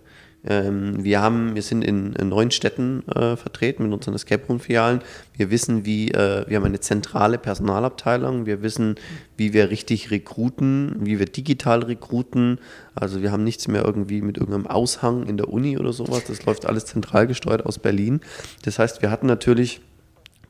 [0.47, 4.59] Ähm, wir, haben, wir sind in, in neun Städten äh, vertreten mit unseren Escape Room
[4.59, 5.01] Filialen.
[5.33, 8.45] Wir wissen, wie, äh, wir haben eine zentrale Personalabteilung.
[8.45, 8.95] Wir wissen,
[9.37, 12.59] wie wir richtig rekruten, wie wir digital rekruten.
[12.93, 16.23] Also wir haben nichts mehr irgendwie mit irgendeinem Aushang in der Uni oder sowas.
[16.27, 18.21] Das läuft alles zentral gesteuert aus Berlin.
[18.63, 19.81] Das heißt, wir hatten natürlich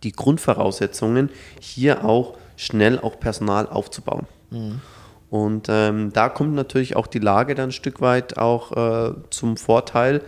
[0.03, 1.29] die Grundvoraussetzungen,
[1.59, 4.27] hier auch schnell auch Personal aufzubauen.
[4.51, 4.81] Mhm.
[5.29, 9.57] Und ähm, da kommt natürlich auch die Lage dann ein Stück weit auch äh, zum
[9.57, 10.21] Vorteil,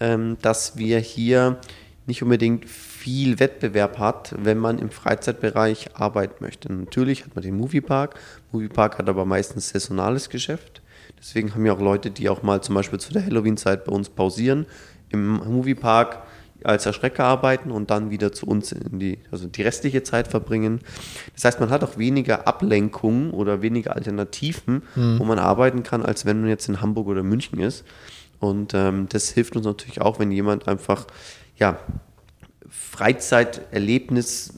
[0.00, 1.58] ähm, dass wir hier
[2.06, 6.72] nicht unbedingt viel Wettbewerb hat, wenn man im Freizeitbereich arbeiten möchte.
[6.72, 8.18] Natürlich hat man den Moviepark.
[8.50, 10.80] Moviepark hat aber meistens saisonales Geschäft.
[11.18, 14.08] Deswegen haben ja auch Leute, die auch mal zum Beispiel zu der Halloween-Zeit bei uns
[14.08, 14.66] pausieren,
[15.10, 16.22] im Moviepark
[16.64, 20.80] als Erschrecker arbeiten und dann wieder zu uns in die, also die restliche Zeit verbringen.
[21.34, 25.18] Das heißt, man hat auch weniger Ablenkungen oder weniger Alternativen, mhm.
[25.18, 27.84] wo man arbeiten kann, als wenn man jetzt in Hamburg oder München ist.
[28.40, 31.06] Und ähm, das hilft uns natürlich auch, wenn jemand einfach
[31.56, 31.78] ja,
[32.68, 34.54] Freizeiterlebnis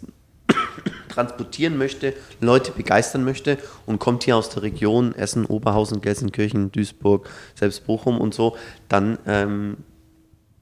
[1.09, 7.29] transportieren möchte, Leute begeistern möchte und kommt hier aus der Region Essen, Oberhausen, Gelsenkirchen, Duisburg,
[7.55, 8.57] selbst Bochum und so,
[8.89, 9.79] dann ähm,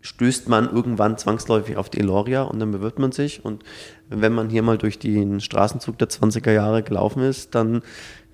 [0.01, 3.45] stößt man irgendwann zwangsläufig auf die Eloria und dann bewirbt man sich.
[3.45, 3.65] Und
[4.09, 7.83] wenn man hier mal durch den Straßenzug der 20er Jahre gelaufen ist, dann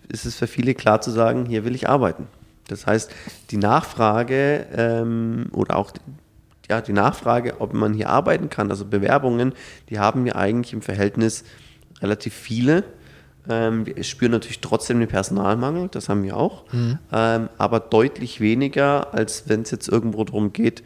[0.09, 2.27] ist es für viele klar zu sagen, hier will ich arbeiten.
[2.69, 3.11] Das heißt,
[3.51, 5.93] die Nachfrage ähm, oder auch
[6.69, 9.53] ja, die Nachfrage, ob man hier arbeiten kann, also Bewerbungen,
[9.91, 11.45] die haben wir eigentlich im Verhältnis
[12.01, 12.85] relativ viele.
[13.49, 16.99] Ähm, wir spüren natürlich trotzdem den Personalmangel, das haben wir auch, mhm.
[17.13, 20.83] ähm, aber deutlich weniger, als wenn es jetzt irgendwo darum geht,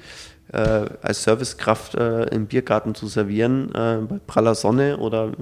[0.53, 5.33] äh, als Servicekraft äh, im Biergarten zu servieren, äh, bei praller Sonne oder, äh,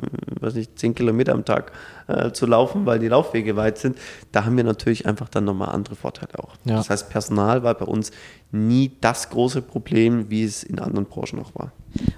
[0.40, 1.72] weiß nicht, zehn Kilometer am Tag
[2.08, 3.98] äh, zu laufen, weil die Laufwege weit sind,
[4.32, 6.54] da haben wir natürlich einfach dann nochmal andere Vorteile auch.
[6.64, 6.76] Ja.
[6.76, 8.10] Das heißt, Personal war bei uns
[8.50, 11.72] nie das große Problem, wie es in anderen Branchen auch war.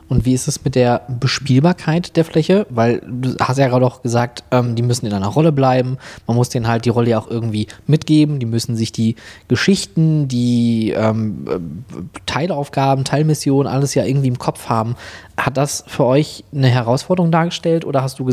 [0.09, 2.67] Und wie ist es mit der Bespielbarkeit der Fläche?
[2.71, 5.99] Weil du hast ja gerade auch gesagt, ähm, die müssen in einer Rolle bleiben.
[6.27, 8.39] Man muss denen halt die Rolle ja auch irgendwie mitgeben.
[8.39, 9.17] Die müssen sich die
[9.49, 11.85] Geschichten, die ähm,
[12.27, 14.97] Teilaufgaben, Teilmissionen, alles ja irgendwie im Kopf haben.
[15.37, 18.29] Hat das für euch eine Herausforderung dargestellt oder hast du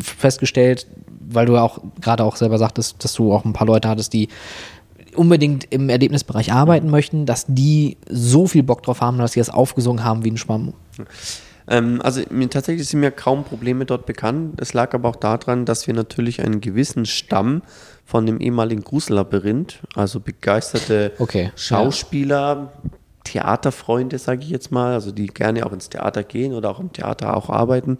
[0.00, 0.86] festgestellt,
[1.28, 4.12] weil du ja auch gerade auch selber sagtest, dass du auch ein paar Leute hattest,
[4.12, 4.28] die
[5.16, 9.50] unbedingt im Erlebnisbereich arbeiten möchten, dass die so viel Bock drauf haben, dass sie das
[9.50, 10.72] aufgesungen haben wie ein Schwamm?
[11.68, 14.60] Ähm, also mir, tatsächlich sind mir kaum Probleme dort bekannt.
[14.60, 17.62] Es lag aber auch daran, dass wir natürlich einen gewissen Stamm
[18.04, 22.90] von dem ehemaligen Grusellabyrinth, also begeisterte okay, Schauspieler, ja.
[23.26, 26.92] Theaterfreunde, sage ich jetzt mal, also die gerne auch ins Theater gehen oder auch im
[26.92, 27.98] Theater auch arbeiten,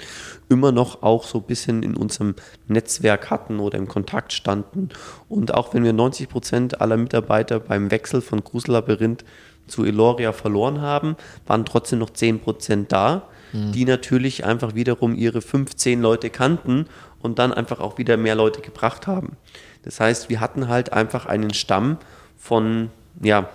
[0.49, 2.37] immer noch auch so ein bisschen in unserem
[2.69, 4.91] Netzwerk hatten oder im Kontakt standen.
[5.29, 9.25] Und auch wenn wir 90 Prozent aller Mitarbeiter beim Wechsel von Grusellabyrinth
[9.67, 13.73] zu Eloria verloren haben, waren trotzdem noch 10 Prozent da, mhm.
[13.73, 16.87] die natürlich einfach wiederum ihre 15 Leute kannten
[17.21, 19.37] und dann einfach auch wieder mehr Leute gebracht haben.
[19.83, 21.99] Das heißt, wir hatten halt einfach einen Stamm
[22.37, 23.49] von, ja,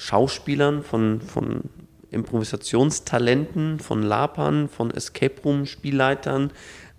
[0.00, 1.64] Schauspielern, von, von
[2.10, 6.52] Improvisationstalenten, von Lapern, von Escape Room-Spielleitern.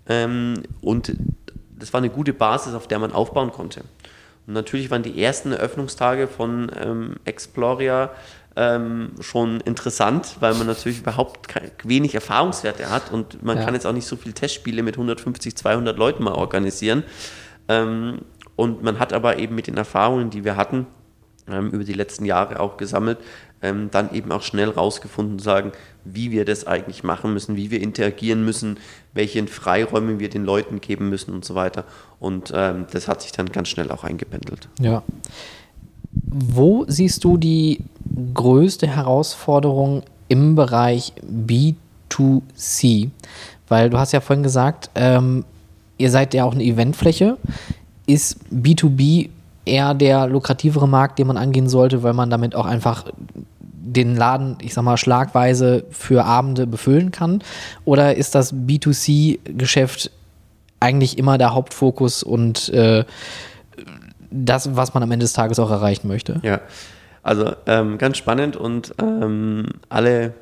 [0.08, 1.12] Ähm, und
[1.76, 3.80] das war eine gute Basis, auf der man aufbauen konnte.
[4.46, 8.10] Und natürlich waren die ersten Eröffnungstage von ähm, Exploria
[8.54, 11.48] ähm, schon interessant, weil man natürlich überhaupt
[11.82, 13.64] wenig Erfahrungswerte hat und man ja.
[13.64, 17.02] kann jetzt auch nicht so viele Testspiele mit 150, 200 Leuten mal organisieren.
[17.66, 18.20] Ähm,
[18.54, 20.86] und man hat aber eben mit den Erfahrungen, die wir hatten,
[21.46, 23.18] über die letzten Jahre auch gesammelt,
[23.62, 25.72] ähm, dann eben auch schnell rausgefunden sagen,
[26.04, 28.78] wie wir das eigentlich machen müssen, wie wir interagieren müssen,
[29.14, 31.84] welche Freiräume wir den Leuten geben müssen und so weiter.
[32.18, 34.68] Und ähm, das hat sich dann ganz schnell auch eingependelt.
[34.80, 35.02] Ja.
[36.12, 37.80] Wo siehst du die
[38.34, 43.10] größte Herausforderung im Bereich B2C?
[43.68, 45.44] Weil du hast ja vorhin gesagt, ähm,
[45.98, 47.38] ihr seid ja auch eine Eventfläche.
[48.06, 49.30] Ist B2B
[49.64, 53.04] eher der lukrativere Markt, den man angehen sollte, weil man damit auch einfach
[53.92, 57.42] den Laden, ich sag mal, schlagweise für Abende befüllen kann?
[57.84, 60.10] Oder ist das B2C-Geschäft
[60.80, 63.04] eigentlich immer der Hauptfokus und äh,
[64.30, 66.40] das, was man am Ende des Tages auch erreichen möchte?
[66.42, 66.60] Ja,
[67.22, 70.34] also ähm, ganz spannend und ähm, alle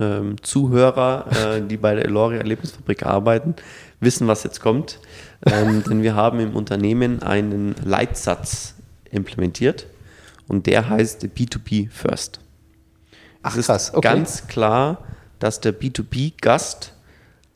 [0.00, 3.54] ähm, Zuhörer, äh, die bei der Eloria Erlebnisfabrik arbeiten,
[4.00, 4.98] wissen, was jetzt kommt.
[5.44, 8.74] Ähm, denn wir haben im Unternehmen einen Leitsatz
[9.10, 9.86] implementiert
[10.48, 12.40] und der heißt B2B First.
[13.42, 14.00] Ach, es ist okay.
[14.08, 15.04] ganz klar,
[15.38, 16.92] dass der B2B-Gast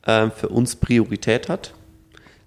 [0.03, 1.73] äh, für uns Priorität hat.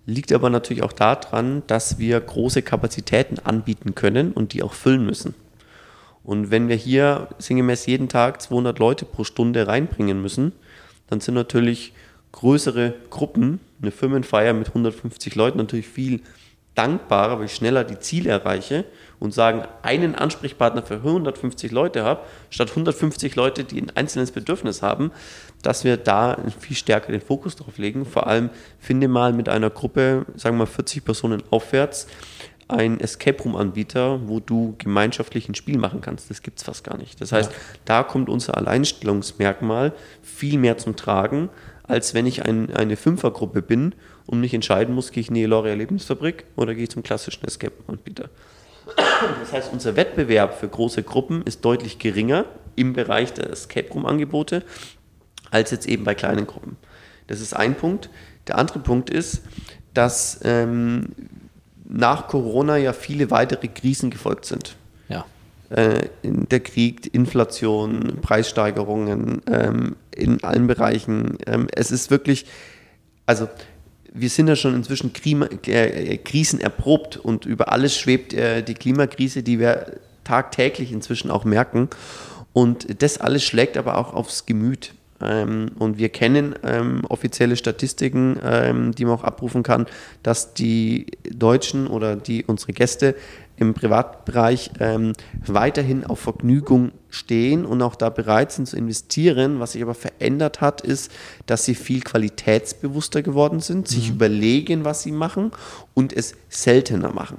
[0.07, 5.05] Liegt aber natürlich auch daran, dass wir große Kapazitäten anbieten können und die auch füllen
[5.05, 5.35] müssen.
[6.23, 10.53] Und wenn wir hier sinngemäß jeden Tag 200 Leute pro Stunde reinbringen müssen,
[11.09, 11.93] dann sind natürlich
[12.33, 16.21] größere Gruppen, eine Firmenfeier mit 150 Leuten natürlich viel
[16.75, 18.85] dankbarer, weil ich schneller die Ziele erreiche
[19.21, 24.83] und sagen, einen Ansprechpartner für 150 Leute habe, statt 150 Leute, die ein einzelnes Bedürfnis
[24.83, 25.13] haben,
[25.63, 28.05] dass wir da viel stärker den Fokus drauf legen.
[28.05, 32.09] Vor allem finde mal mit einer Gruppe, sagen wir mal 40 Personen aufwärts,
[32.67, 36.31] ein Escape Room Anbieter, wo du gemeinschaftlich ein Spiel machen kannst.
[36.31, 37.21] Das gibt es fast gar nicht.
[37.21, 37.59] Das heißt, ja.
[37.85, 41.51] da kommt unser Alleinstellungsmerkmal viel mehr zum Tragen,
[41.85, 43.95] als wenn ich ein, eine Fünfergruppe bin
[44.27, 47.47] und mich entscheiden muss, gehe ich in die Eloria Erlebnisfabrik oder gehe ich zum klassischen
[47.47, 48.31] Escape Room Anbieter.
[49.41, 52.45] Das heißt, unser Wettbewerb für große Gruppen ist deutlich geringer
[52.77, 54.63] im Bereich der Escape Room Angebote
[55.51, 56.77] als jetzt eben bei kleinen Gruppen.
[57.29, 58.11] Das ist ein Punkt.
[58.49, 59.43] Der andere Punkt ist,
[59.95, 61.07] dass ähm,
[61.85, 64.77] nach Corona ja viele weitere Krisen gefolgt sind.
[65.09, 65.25] Ja.
[65.71, 71.39] Äh, der Krieg, Inflation, Preissteigerungen ähm, in allen Bereichen.
[71.47, 72.47] Ähm, es ist wirklich,
[73.27, 73.49] also
[74.13, 78.75] wir sind ja schon inzwischen Klima, äh, Krisen erprobt und über alles schwebt äh, die
[78.75, 81.89] Klimakrise, die wir tagtäglich inzwischen auch merken.
[82.53, 84.95] Und das alles schlägt aber auch aufs Gemüt.
[85.21, 89.87] Ähm, und wir kennen ähm, offizielle Statistiken, ähm, die man auch abrufen kann,
[90.23, 93.15] dass die Deutschen oder die unsere Gäste
[93.57, 95.13] im Privatbereich ähm,
[95.47, 99.61] weiterhin auf Vergnügung stehen und auch da bereit sind zu investieren.
[99.61, 101.13] Was sich aber verändert hat, ist,
[101.47, 104.17] dass sie viel qualitätsbewusster geworden sind, sich mhm.
[104.17, 105.53] überlegen, was sie machen
[105.95, 107.39] und es seltener machen.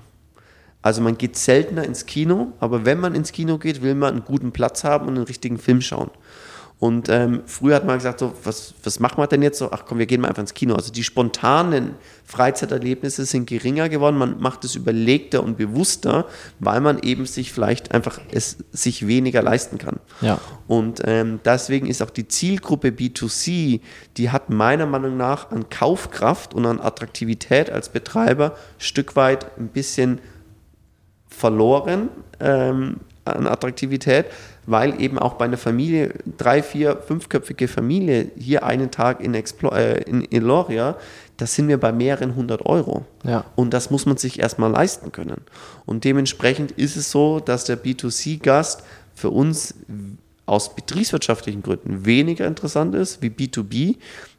[0.81, 4.23] Also man geht seltener ins Kino, aber wenn man ins Kino geht, will man einen
[4.23, 6.11] guten Platz haben und einen richtigen Film schauen.
[6.77, 9.71] Und ähm, früher hat man gesagt, so, was, was machen wir denn jetzt so?
[9.71, 10.75] Ach komm, wir gehen mal einfach ins Kino.
[10.75, 11.95] Also die spontanen
[12.25, 14.17] Freizeiterlebnisse sind geringer geworden.
[14.17, 16.25] Man macht es überlegter und bewusster,
[16.59, 19.99] weil man eben sich vielleicht einfach es sich weniger leisten kann.
[20.19, 20.39] Ja.
[20.67, 23.79] Und ähm, deswegen ist auch die Zielgruppe B2C,
[24.17, 29.69] die hat meiner Meinung nach an Kaufkraft und an Attraktivität als Betreiber Stück weit ein
[29.69, 30.19] bisschen
[31.29, 32.09] verloren
[32.39, 34.27] ähm, an Attraktivität
[34.65, 39.69] weil eben auch bei einer Familie, drei, vier, fünfköpfige Familie, hier einen Tag in, Explo
[39.69, 40.97] äh, in Eloria,
[41.37, 43.05] das sind wir bei mehreren hundert Euro.
[43.23, 43.45] Ja.
[43.55, 45.41] Und das muss man sich erstmal leisten können.
[45.85, 49.75] Und dementsprechend ist es so, dass der B2C-Gast für uns
[50.45, 53.97] aus betriebswirtschaftlichen Gründen weniger interessant ist wie B2B,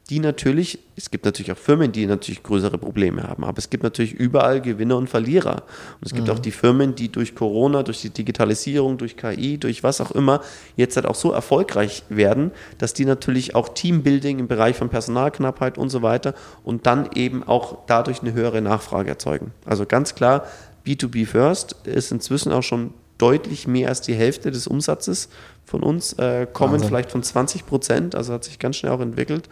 [0.09, 3.83] die natürlich, es gibt natürlich auch Firmen, die natürlich größere Probleme haben, aber es gibt
[3.83, 5.63] natürlich überall Gewinner und Verlierer.
[5.99, 6.33] Und es gibt mhm.
[6.33, 10.41] auch die Firmen, die durch Corona, durch die Digitalisierung, durch KI, durch was auch immer,
[10.77, 15.77] jetzt halt auch so erfolgreich werden, dass die natürlich auch Teambuilding im Bereich von Personalknappheit
[15.77, 16.33] und so weiter
[16.63, 19.51] und dann eben auch dadurch eine höhere Nachfrage erzeugen.
[19.65, 20.45] Also ganz klar,
[20.85, 25.29] B2B First ist inzwischen auch schon deutlich mehr als die Hälfte des Umsatzes
[25.65, 26.87] von uns, äh, kommen Wahnsinn.
[26.87, 29.49] vielleicht von 20 Prozent, also hat sich ganz schnell auch entwickelt.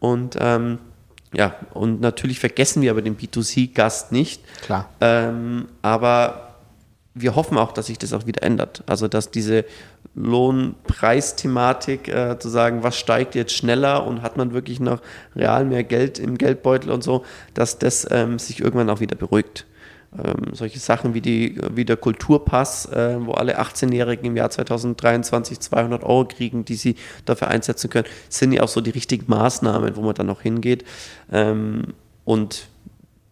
[0.00, 0.78] Und ähm,
[1.32, 4.42] ja, und natürlich vergessen wir aber den B2C-Gast nicht.
[4.62, 4.88] Klar.
[5.00, 6.56] Ähm, aber
[7.14, 8.82] wir hoffen auch, dass sich das auch wieder ändert.
[8.86, 9.64] Also, dass diese
[10.14, 15.00] Lohnpreisthematik, äh, zu sagen, was steigt jetzt schneller und hat man wirklich noch
[15.36, 17.24] real mehr Geld im Geldbeutel und so,
[17.54, 19.66] dass das ähm, sich irgendwann auch wieder beruhigt.
[20.18, 25.60] Ähm, solche Sachen wie, die, wie der Kulturpass, äh, wo alle 18-Jährigen im Jahr 2023
[25.60, 26.96] 200 Euro kriegen, die sie
[27.26, 30.84] dafür einsetzen können, sind ja auch so die richtigen Maßnahmen, wo man dann noch hingeht.
[31.30, 31.94] Ähm,
[32.24, 32.66] und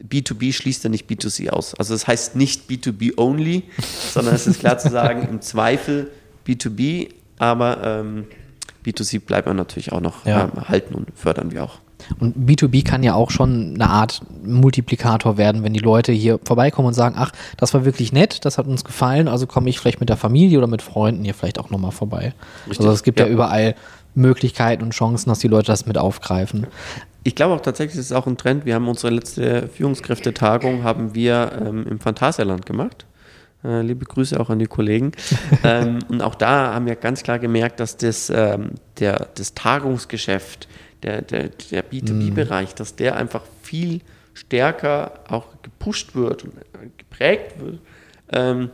[0.06, 1.74] B2B schließt ja nicht B2C aus.
[1.74, 3.64] Also das heißt nicht B2B only,
[4.12, 6.12] sondern es ist klar zu sagen, im Zweifel
[6.46, 8.26] B2B, aber ähm,
[8.86, 10.44] B2C bleibt man natürlich auch noch ja.
[10.44, 11.80] ähm, halten und fördern wir auch.
[12.18, 16.88] Und B2B kann ja auch schon eine Art Multiplikator werden, wenn die Leute hier vorbeikommen
[16.88, 20.00] und sagen, ach, das war wirklich nett, das hat uns gefallen, also komme ich vielleicht
[20.00, 22.34] mit der Familie oder mit Freunden hier vielleicht auch nochmal vorbei.
[22.66, 22.80] Richtig.
[22.80, 23.26] Also es gibt ja.
[23.26, 23.74] ja überall
[24.14, 26.66] Möglichkeiten und Chancen, dass die Leute das mit aufgreifen.
[27.24, 28.64] Ich glaube auch tatsächlich, ist es auch ein Trend.
[28.64, 33.06] Wir haben unsere letzte Führungskräftetagung haben wir ähm, im Phantasialand gemacht.
[33.64, 35.12] Äh, liebe Grüße auch an die Kollegen.
[35.64, 40.68] ähm, und auch da haben wir ganz klar gemerkt, dass das, ähm, der, das Tagungsgeschäft
[41.02, 44.00] der, der, der B2B-Bereich, dass der einfach viel
[44.34, 46.54] stärker auch gepusht wird und
[46.96, 47.80] geprägt wird.
[48.32, 48.70] Ähm,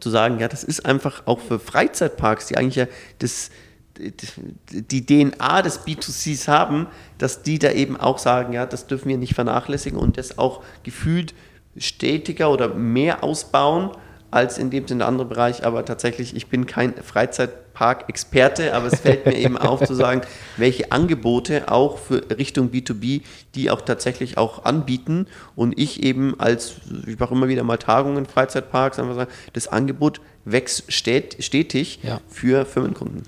[0.00, 2.86] zu sagen, ja, das ist einfach auch für Freizeitparks, die eigentlich ja
[3.20, 3.50] das,
[3.96, 6.88] die DNA des B2Cs haben,
[7.18, 10.62] dass die da eben auch sagen, ja, das dürfen wir nicht vernachlässigen und das auch
[10.82, 11.34] gefühlt
[11.76, 13.90] stetiger oder mehr ausbauen
[14.34, 15.64] als in dem Sinne andere Bereich.
[15.64, 20.22] Aber tatsächlich, ich bin kein Freizeitpark-Experte, aber es fällt mir eben auf zu sagen,
[20.56, 23.22] welche Angebote auch für Richtung B2B,
[23.54, 25.26] die auch tatsächlich auch anbieten.
[25.54, 26.74] Und ich eben als,
[27.06, 32.20] ich mache immer wieder mal Tagungen, Freizeitparks, einfach sagen, das Angebot wächst stetig ja.
[32.28, 33.22] für Firmenkunden.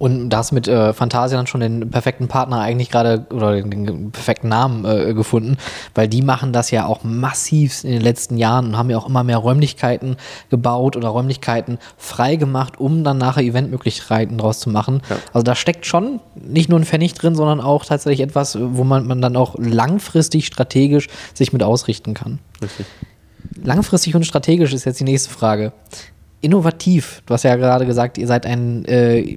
[0.00, 3.60] Und da hast du mit äh, Fantasia dann schon den perfekten Partner eigentlich gerade oder
[3.60, 5.58] den, den perfekten Namen äh, gefunden,
[5.94, 9.06] weil die machen das ja auch massiv in den letzten Jahren und haben ja auch
[9.06, 10.16] immer mehr Räumlichkeiten
[10.48, 15.02] gebaut oder Räumlichkeiten freigemacht, um dann nachher Eventmöglichkeiten draus zu machen.
[15.10, 15.16] Ja.
[15.34, 19.06] Also da steckt schon nicht nur ein Pfennig drin, sondern auch tatsächlich etwas, wo man,
[19.06, 22.38] man dann auch langfristig strategisch sich mit ausrichten kann.
[22.62, 22.86] Richtig.
[23.62, 25.74] Langfristig und strategisch ist jetzt die nächste Frage.
[26.40, 29.36] Innovativ, du hast ja gerade gesagt, ihr seid ein äh,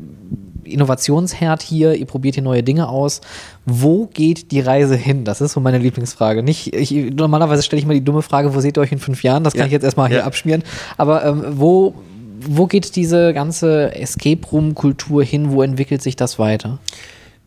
[0.74, 3.21] Innovationsherd hier, ihr probiert hier neue Dinge aus.
[3.65, 5.24] Wo geht die Reise hin?
[5.24, 6.43] Das ist so meine Lieblingsfrage.
[6.43, 9.24] Nicht, ich, normalerweise stelle ich mir die dumme Frage, wo seht ihr euch in fünf
[9.24, 9.43] Jahren?
[9.43, 9.65] Das kann ja.
[9.67, 10.17] ich jetzt erstmal ja.
[10.17, 10.63] hier abschmieren.
[10.97, 11.95] Aber ähm, wo,
[12.39, 15.51] wo geht diese ganze Escape Room-Kultur hin?
[15.51, 16.80] Wo entwickelt sich das weiter?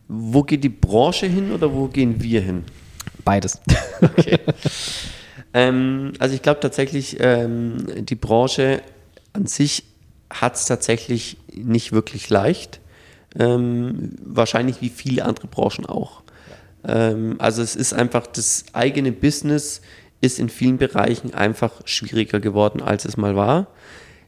[0.07, 2.63] Wo geht die Branche hin oder wo gehen wir hin?
[3.23, 3.61] Beides.
[3.99, 4.37] Okay.
[5.55, 8.83] ähm, also ich glaube tatsächlich, ähm, die Branche
[9.33, 9.85] an sich
[10.29, 12.79] hat es tatsächlich nicht wirklich leicht.
[13.39, 16.23] Ähm, wahrscheinlich wie viele andere Branchen auch.
[16.83, 19.81] Ähm, also es ist einfach, das eigene Business
[20.21, 23.67] ist in vielen Bereichen einfach schwieriger geworden, als es mal war.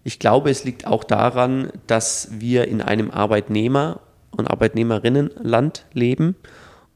[0.03, 4.01] Ich glaube, es liegt auch daran, dass wir in einem Arbeitnehmer-
[4.31, 6.35] und Arbeitnehmerinnenland leben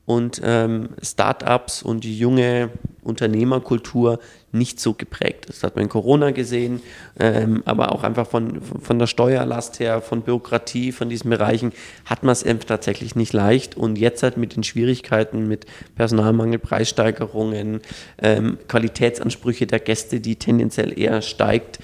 [0.06, 2.70] und ähm, Startups und die junge
[3.04, 4.20] Unternehmerkultur
[4.52, 5.46] nicht so geprägt.
[5.48, 6.82] Das hat man in Corona gesehen,
[7.20, 11.72] ähm, aber auch einfach von, von der Steuerlast her, von Bürokratie, von diesen Bereichen
[12.06, 13.76] hat man es tatsächlich nicht leicht.
[13.76, 17.82] Und jetzt halt mit den Schwierigkeiten, mit Personalmangel, Preissteigerungen,
[18.22, 21.80] ähm, Qualitätsansprüche der Gäste, die tendenziell eher steigt,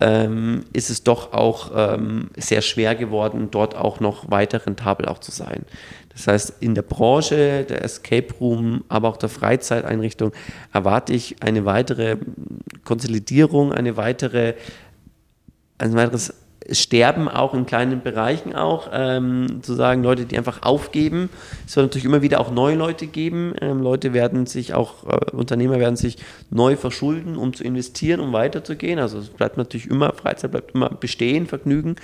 [0.00, 5.18] ähm, ist es doch auch ähm, sehr schwer geworden, dort auch noch weiter rentabel auch
[5.18, 5.64] zu sein.
[6.12, 10.32] Das heißt, in der Branche, der Escape Room, aber auch der Freizeiteinrichtung
[10.72, 12.16] erwarte ich eine weitere
[12.84, 14.54] Konsolidierung, eine weitere,
[15.78, 16.34] ein weiteres
[16.72, 21.30] sterben auch in kleinen Bereichen auch, ähm, zu sagen, Leute, die einfach aufgeben.
[21.66, 23.54] Es wird natürlich immer wieder auch neue Leute geben.
[23.60, 26.18] Ähm, Leute werden sich auch, äh, Unternehmer werden sich
[26.50, 28.98] neu verschulden, um zu investieren, um weiterzugehen.
[28.98, 31.96] Also es bleibt natürlich immer, Freizeit bleibt immer bestehen, Vergnügen.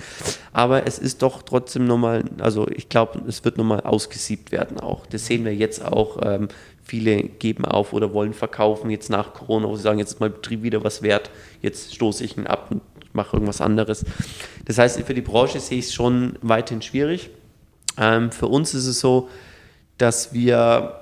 [0.53, 5.05] Aber es ist doch trotzdem nochmal, also ich glaube, es wird nochmal ausgesiebt werden auch.
[5.05, 6.19] Das sehen wir jetzt auch.
[6.23, 6.47] Ähm,
[6.87, 10.31] Viele geben auf oder wollen verkaufen jetzt nach Corona, wo sie sagen, jetzt ist mein
[10.31, 11.29] Betrieb wieder was wert,
[11.61, 12.81] jetzt stoße ich ihn ab und
[13.17, 14.05] mache irgendwas anderes.
[14.63, 17.29] Das heißt, für die Branche sehe ich es schon weiterhin schwierig.
[17.97, 19.27] Ähm, für uns ist es so,
[19.97, 21.01] dass wir,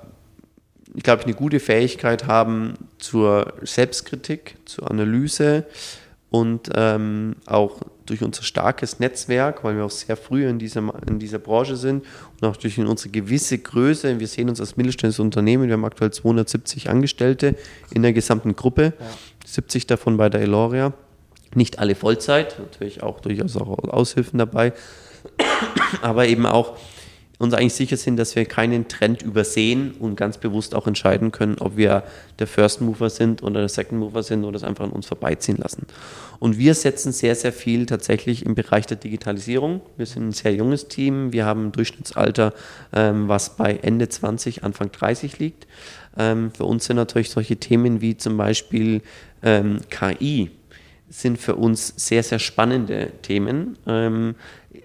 [0.96, 5.66] ich glaube, eine gute Fähigkeit haben zur Selbstkritik, zur Analyse
[6.32, 11.20] und ähm, auch durch unser starkes Netzwerk, weil wir auch sehr früh in dieser, in
[11.20, 12.06] dieser Branche sind
[12.40, 16.12] und auch durch unsere gewisse Größe, wir sehen uns als mittelständisches Unternehmen, wir haben aktuell
[16.12, 17.56] 270 Angestellte
[17.92, 19.06] in der gesamten Gruppe, ja.
[19.46, 20.94] 70 davon bei der Eloria,
[21.56, 24.74] nicht alle Vollzeit, natürlich auch durchaus auch Aushilfen dabei,
[26.02, 26.78] aber eben auch
[27.38, 31.58] uns eigentlich sicher sind, dass wir keinen Trend übersehen und ganz bewusst auch entscheiden können,
[31.60, 32.04] ob wir
[32.40, 35.58] der First Mover sind oder der Second Mover sind oder es einfach an uns vorbeiziehen
[35.58, 35.86] lassen.
[36.40, 39.82] Und wir setzen sehr, sehr viel tatsächlich im Bereich der Digitalisierung.
[39.98, 41.34] Wir sind ein sehr junges Team.
[41.34, 42.54] Wir haben ein Durchschnittsalter,
[42.94, 45.68] ähm, was bei Ende 20, Anfang 30 liegt.
[46.18, 49.02] Ähm, für uns sind natürlich solche Themen wie zum Beispiel
[49.44, 50.52] ähm, KI
[51.10, 53.78] sind für uns sehr, sehr spannende Themen.
[53.86, 54.36] Ähm,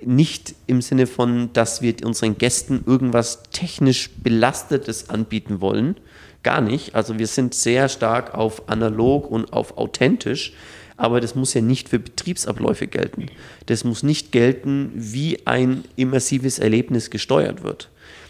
[0.02, 5.96] nicht im Sinne von, dass wir unseren Gästen irgendwas technisch Belastetes anbieten wollen.
[6.42, 6.94] Gar nicht.
[6.94, 10.52] Also wir sind sehr stark auf analog und auf authentisch.
[10.96, 13.26] Aber das muss ja nicht für Betriebsabläufe gelten.
[13.66, 17.88] Das muss nicht gelten, wie ein immersives Erlebnis gesteuert wird.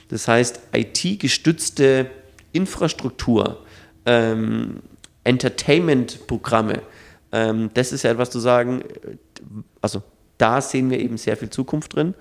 [0.09, 2.11] Das heißt, IT-gestützte
[2.53, 3.65] Infrastruktur,
[4.07, 4.81] ähm,
[5.25, 6.83] Entertainment-Programme,
[7.33, 9.17] ähm, das ist ja etwas zu sagen, äh,
[9.81, 10.03] also
[10.39, 12.15] da sehen wir eben sehr viel Zukunft drin.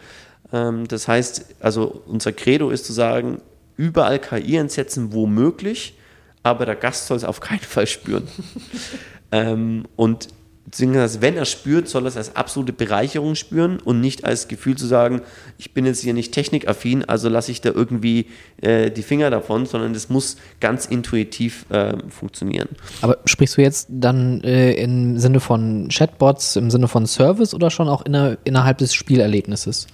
[0.52, 3.42] Ähm, das heißt, also unser Credo ist zu sagen,
[3.78, 5.98] überall KI einsetzen, wo möglich,
[6.44, 8.28] aber der Gast soll es auf keinen Fall spüren.
[9.32, 10.30] ähm, und
[10.66, 14.78] beziehungsweise wenn er spürt, soll er es als absolute Bereicherung spüren und nicht als Gefühl
[14.78, 15.22] zu sagen,
[15.58, 18.28] ich bin jetzt hier nicht technikaffin, also lasse ich da irgendwie
[18.62, 22.70] äh, die Finger davon, sondern es muss ganz intuitiv äh, funktionieren.
[23.02, 27.72] Aber sprichst du jetzt dann äh, im Sinne von Chatbots, im Sinne von Service oder
[27.72, 29.88] schon auch inner, innerhalb des Spielerlebnisses?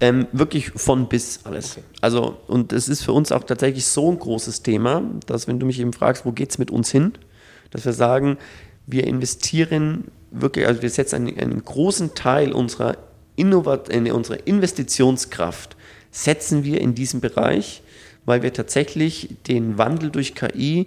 [0.00, 1.78] Ähm, wirklich von bis alles.
[2.02, 5.64] Also, und es ist für uns auch tatsächlich so ein großes Thema, dass wenn du
[5.64, 7.12] mich eben fragst, wo geht es mit uns hin,
[7.70, 8.36] dass wir sagen,
[8.86, 12.96] wir investieren wirklich, also wir setzen einen, einen großen Teil unserer,
[13.36, 15.76] Innovat äh, unserer Investitionskraft,
[16.10, 17.82] setzen wir in diesem Bereich,
[18.24, 20.86] weil wir tatsächlich den Wandel durch KI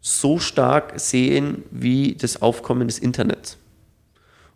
[0.00, 3.58] so stark sehen wie das Aufkommen des Internets.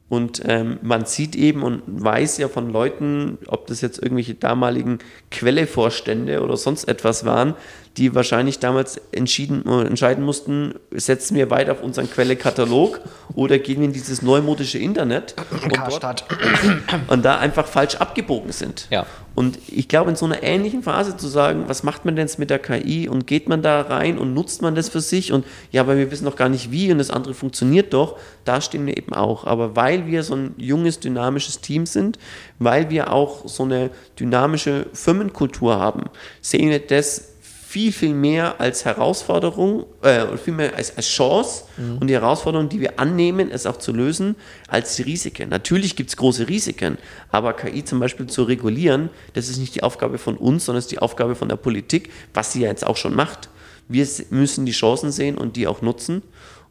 [0.08, 4.98] Und ähm, man sieht eben und weiß ja von Leuten, ob das jetzt irgendwelche damaligen
[5.30, 7.54] Quellevorstände oder sonst etwas waren,
[7.96, 13.00] die wahrscheinlich damals entschieden, äh, entscheiden mussten, setzen wir weiter auf unseren Quellekatalog
[13.34, 16.24] oder gehen wir in dieses neumodische Internet und, dort,
[17.08, 18.86] und da einfach falsch abgebogen sind.
[18.90, 19.06] Ja.
[19.34, 22.38] Und ich glaube, in so einer ähnlichen Phase zu sagen, was macht man denn jetzt
[22.38, 25.46] mit der KI und geht man da rein und nutzt man das für sich und
[25.70, 28.86] ja, aber wir wissen noch gar nicht wie und das andere funktioniert doch, da stehen
[28.86, 29.44] wir eben auch.
[29.46, 32.18] Aber weil wir so ein junges, dynamisches Team sind,
[32.58, 36.04] weil wir auch so eine dynamische Firmenkultur haben,
[36.42, 37.31] sehen wir das
[37.72, 41.98] viel, viel mehr als Herausforderung, äh, viel mehr als, als Chance mhm.
[41.98, 44.36] und die Herausforderung, die wir annehmen, es auch zu lösen,
[44.68, 45.48] als die Risiken.
[45.48, 46.98] Natürlich gibt es große Risiken,
[47.30, 50.84] aber KI zum Beispiel zu regulieren, das ist nicht die Aufgabe von uns, sondern es
[50.84, 53.48] ist die Aufgabe von der Politik, was sie ja jetzt auch schon macht.
[53.88, 56.22] Wir müssen die Chancen sehen und die auch nutzen.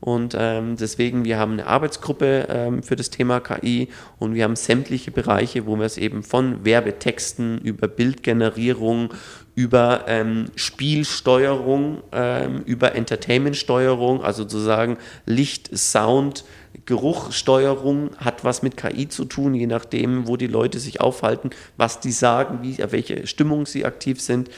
[0.01, 3.87] Und ähm, deswegen, wir haben eine Arbeitsgruppe ähm, für das Thema KI
[4.17, 9.13] und wir haben sämtliche Bereiche, wo wir es eben von Werbetexten über Bildgenerierung,
[9.55, 16.45] über ähm, Spielsteuerung, ähm, über Entertainmentsteuerung, also sozusagen Licht, Sound,
[16.85, 21.99] Geruchsteuerung hat was mit KI zu tun, je nachdem, wo die Leute sich aufhalten, was
[21.99, 24.49] die sagen, wie, auf welche Stimmung sie aktiv sind.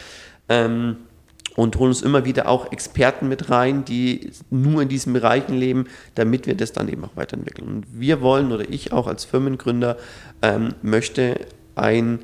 [0.47, 0.97] Ähm,
[1.55, 5.85] und holen uns immer wieder auch Experten mit rein, die nur in diesen Bereichen leben,
[6.15, 7.67] damit wir das dann eben auch weiterentwickeln.
[7.67, 9.97] Und wir wollen oder ich auch als Firmengründer
[10.41, 11.39] ähm, möchte
[11.75, 12.19] ein,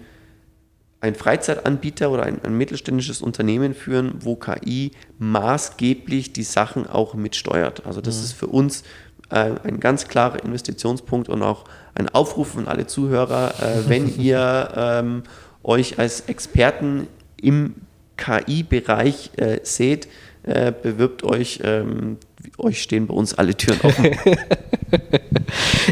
[1.01, 7.85] ein Freizeitanbieter oder ein, ein mittelständisches Unternehmen führen, wo KI maßgeblich die Sachen auch mitsteuert.
[7.85, 8.23] Also das mhm.
[8.23, 8.83] ist für uns
[9.29, 14.71] äh, ein ganz klarer Investitionspunkt und auch ein Aufruf an alle Zuhörer, äh, wenn ihr
[14.75, 15.23] ähm,
[15.63, 17.07] euch als Experten
[17.41, 17.75] im
[18.17, 20.09] KI-Bereich äh, seht,
[20.43, 21.61] äh, bewirbt euch.
[21.63, 22.17] Ähm,
[22.57, 24.05] euch stehen bei uns alle Türen offen.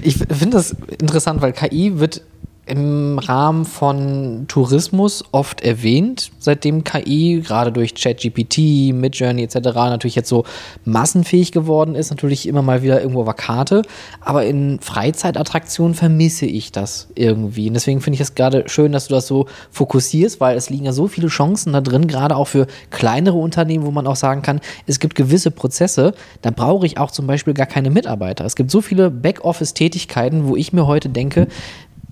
[0.02, 2.22] ich finde das interessant, weil KI wird
[2.68, 9.56] im Rahmen von Tourismus oft erwähnt, seitdem KI gerade durch ChatGPT, Midjourney etc.
[9.74, 10.44] natürlich jetzt so
[10.84, 13.84] massenfähig geworden ist, natürlich immer mal wieder irgendwo Vakate,
[14.20, 17.68] aber in Freizeitattraktionen vermisse ich das irgendwie.
[17.68, 20.86] Und deswegen finde ich es gerade schön, dass du das so fokussierst, weil es liegen
[20.86, 24.42] ja so viele Chancen da drin, gerade auch für kleinere Unternehmen, wo man auch sagen
[24.42, 28.46] kann, es gibt gewisse Prozesse, da brauche ich auch zum Beispiel gar keine Mitarbeiter.
[28.46, 31.48] Es gibt so viele Backoffice-Tätigkeiten, wo ich mir heute denke,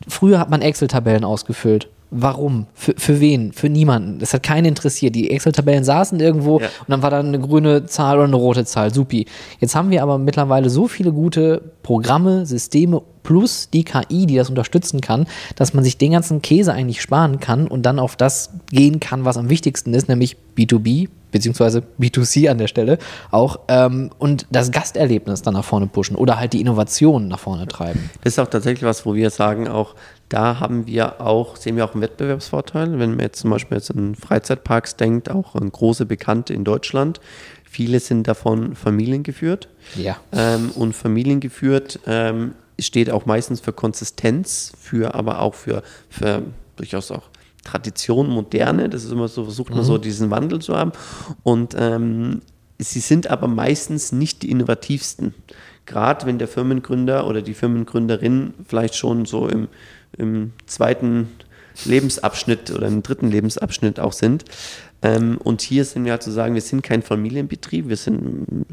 [0.08, 1.90] Früher hat man Excel-Tabellen ausgefüllt.
[2.12, 2.68] Warum?
[2.74, 3.52] Für, für wen?
[3.52, 4.20] Für niemanden.
[4.20, 5.16] Das hat keinen interessiert.
[5.16, 6.68] Die Excel-Tabellen saßen irgendwo ja.
[6.68, 8.94] und dann war da eine grüne Zahl oder eine rote Zahl.
[8.94, 9.26] Supi.
[9.60, 14.50] Jetzt haben wir aber mittlerweile so viele gute Programme, Systeme plus die KI, die das
[14.50, 15.26] unterstützen kann,
[15.56, 19.26] dass man sich den ganzen Käse eigentlich sparen kann und dann auf das gehen kann,
[19.26, 22.98] was am wichtigsten ist, nämlich B2B, beziehungsweise B2C an der Stelle
[23.30, 27.68] auch ähm, und das Gasterlebnis dann nach vorne pushen oder halt die Innovation nach vorne
[27.68, 28.10] treiben.
[28.24, 29.96] Das ist auch tatsächlich was, wo wir sagen, auch
[30.30, 33.92] da haben wir auch, sehen wir auch einen Wettbewerbsvorteil, wenn man jetzt zum Beispiel jetzt
[33.92, 37.20] an Freizeitparks denkt, auch an große Bekannte in Deutschland.
[37.66, 39.68] Viele sind davon familiengeführt.
[39.98, 40.16] Ja.
[40.32, 46.44] Ähm, und familiengeführt ähm, steht auch meistens für Konsistenz, für aber auch für, für
[46.78, 47.24] durchaus auch
[47.66, 48.88] Tradition, Moderne.
[48.88, 49.84] Das ist immer so, versucht man mhm.
[49.84, 50.94] so diesen Wandel zu haben.
[51.44, 52.42] Und ähm,
[52.80, 55.34] sie sind aber meistens nicht die innovativsten.
[55.86, 59.68] Gerade wenn der Firmengründer oder die Firmengründerin vielleicht schon so im,
[60.18, 61.28] im zweiten
[61.84, 64.46] Lebensabschnitt oder im dritten Lebensabschnitt auch sind.
[65.02, 68.66] Ähm, und hier sind wir halt zu sagen, wir sind kein Familienbetrieb, wir sind eine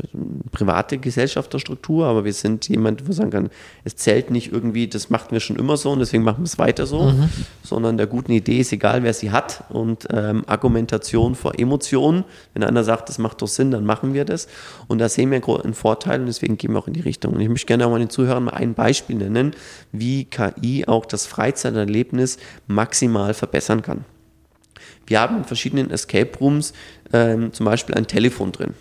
[0.51, 3.51] private Gesellschafterstruktur, aber wir sind jemand, wo sagen kann,
[3.85, 6.59] es zählt nicht irgendwie, das machten wir schon immer so und deswegen machen wir es
[6.59, 7.29] weiter so, mhm.
[7.63, 12.25] sondern der guten Idee ist egal, wer sie hat und ähm, Argumentation vor Emotionen.
[12.55, 14.47] Wenn einer sagt, das macht doch Sinn, dann machen wir das.
[14.87, 17.35] Und da sehen wir einen Vorteil und deswegen gehen wir auch in die Richtung.
[17.35, 19.53] Und ich möchte gerne auch mal den Zuhörern mal ein Beispiel nennen,
[19.91, 24.05] wie KI auch das Freizeiterlebnis maximal verbessern kann.
[25.07, 26.73] Wir haben in verschiedenen Escape Rooms
[27.13, 28.75] ähm, zum Beispiel ein Telefon drin.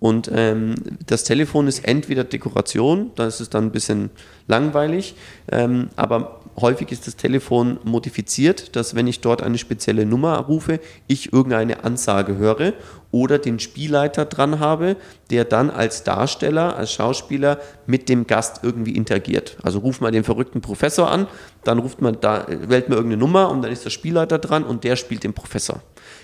[0.00, 0.74] Und ähm,
[1.06, 4.08] das Telefon ist entweder Dekoration, da ist es dann ein bisschen
[4.48, 5.14] langweilig,
[5.52, 10.80] ähm, aber häufig ist das Telefon modifiziert, dass wenn ich dort eine spezielle Nummer rufe,
[11.06, 12.74] ich irgendeine Ansage höre
[13.10, 14.96] oder den Spielleiter dran habe,
[15.30, 19.56] der dann als Darsteller, als Schauspieler mit dem Gast irgendwie interagiert.
[19.62, 21.26] Also ruft man den verrückten Professor an,
[21.64, 24.84] dann ruft man da, wählt man irgendeine Nummer und dann ist der Spielleiter dran und
[24.84, 25.80] der spielt den Professor.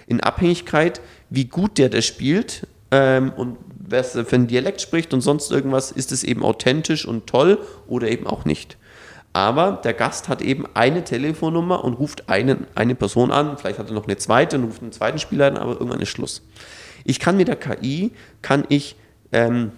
[0.06, 1.00] In Abhängigkeit,
[1.30, 5.90] wie gut der das spielt, ähm, und wer für einen Dialekt spricht und sonst irgendwas,
[5.90, 8.76] ist es eben authentisch und toll oder eben auch nicht.
[9.36, 13.88] Aber der Gast hat eben eine Telefonnummer und ruft einen, eine Person an, vielleicht hat
[13.88, 16.40] er noch eine zweite und ruft einen zweiten Spieler an, aber irgendwann ist Schluss.
[17.04, 18.96] Ich kann mit der KI, kann ich
[19.32, 19.72] ähm,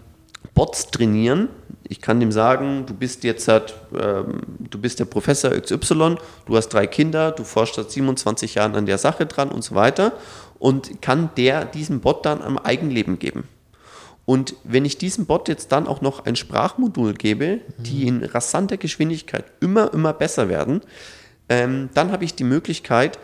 [0.54, 1.48] Bots trainieren.
[1.88, 6.68] Ich kann dem sagen, du bist jetzt ähm, du bist der Professor XY, du hast
[6.68, 10.12] drei Kinder, du forschst seit 27 Jahren an der Sache dran und so weiter
[10.60, 13.48] und kann der diesem Bot dann am Eigenleben geben.
[14.28, 18.76] Und wenn ich diesem Bot jetzt dann auch noch ein Sprachmodul gebe, die in rasanter
[18.76, 20.82] Geschwindigkeit immer, immer besser werden,
[21.48, 23.18] ähm, dann habe ich die Möglichkeit,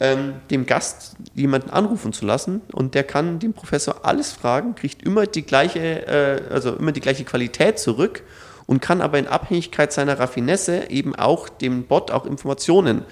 [0.00, 5.04] ähm, dem Gast jemanden anrufen zu lassen und der kann dem Professor alles fragen, kriegt
[5.04, 8.24] immer die gleiche, äh, also immer die gleiche Qualität zurück
[8.66, 13.04] und kann aber in Abhängigkeit seiner Raffinesse eben auch dem Bot auch Informationen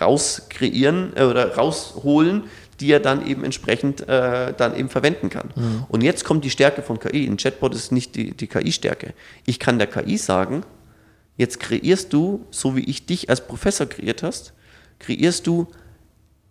[0.00, 2.46] rauskreieren äh, oder rausholen,
[2.80, 5.50] die er dann eben entsprechend äh, dann eben verwenden kann.
[5.54, 5.84] Mhm.
[5.88, 7.26] Und jetzt kommt die Stärke von KI.
[7.26, 9.14] Ein Chatbot ist nicht die, die KI-Stärke.
[9.46, 10.62] Ich kann der KI sagen,
[11.36, 14.52] jetzt kreierst du, so wie ich dich als Professor kreiert hast,
[14.98, 15.68] kreierst du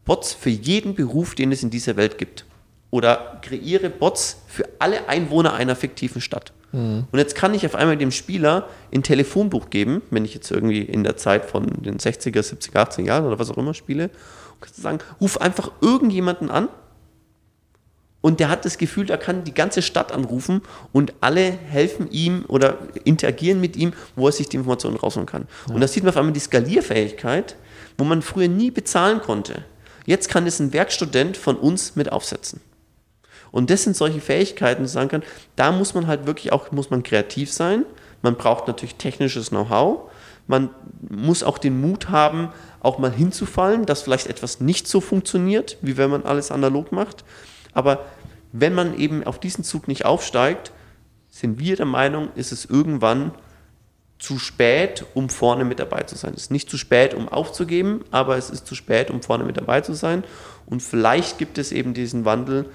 [0.06, 2.46] Bots für jeden Beruf, den es in dieser Welt gibt.
[2.90, 6.54] Oder kreiere Bots für alle Einwohner einer fiktiven Stadt.
[6.72, 7.06] Mhm.
[7.12, 10.82] Und jetzt kann ich auf einmal dem Spieler ein Telefonbuch geben, wenn ich jetzt irgendwie
[10.82, 14.10] in der Zeit von den 60er, 70er, 80er Jahren oder was auch immer spiele,
[14.60, 16.70] kannst du sagen, ruf einfach irgendjemanden an
[18.22, 22.46] und der hat das Gefühl, er kann die ganze Stadt anrufen und alle helfen ihm
[22.48, 25.48] oder interagieren mit ihm, wo er sich die Informationen rausholen kann.
[25.68, 25.76] Ja.
[25.76, 27.56] Und da sieht man auf einmal die Skalierfähigkeit,
[27.98, 29.64] wo man früher nie bezahlen konnte.
[30.06, 32.62] Jetzt kann es ein Werkstudent von uns mit aufsetzen.
[33.52, 35.24] Und das sind solche Fähigkeiten, die sagen kann,
[35.56, 37.86] da muss man halt wirklich auch, muss man kreativ sein.
[38.22, 40.10] Man braucht natürlich technisches Know-how.
[40.48, 40.70] Man
[41.10, 45.98] muss auch den Mut haben, auch mal hinzufallen, dass vielleicht etwas nicht so funktioniert, wie
[45.98, 47.26] wenn man alles analog macht.
[47.74, 48.06] Aber
[48.52, 50.72] wenn man eben auf diesen Zug nicht aufsteigt,
[51.30, 53.32] sind wir der Meinung, ist es irgendwann
[54.20, 56.34] zu spät, um vorne mit dabei zu sein.
[56.36, 59.58] Es ist nicht zu spät, um aufzugeben, aber es ist zu spät, um vorne mit
[59.58, 60.24] dabei zu sein.
[60.66, 62.66] Und vielleicht gibt es eben diesen Wandel,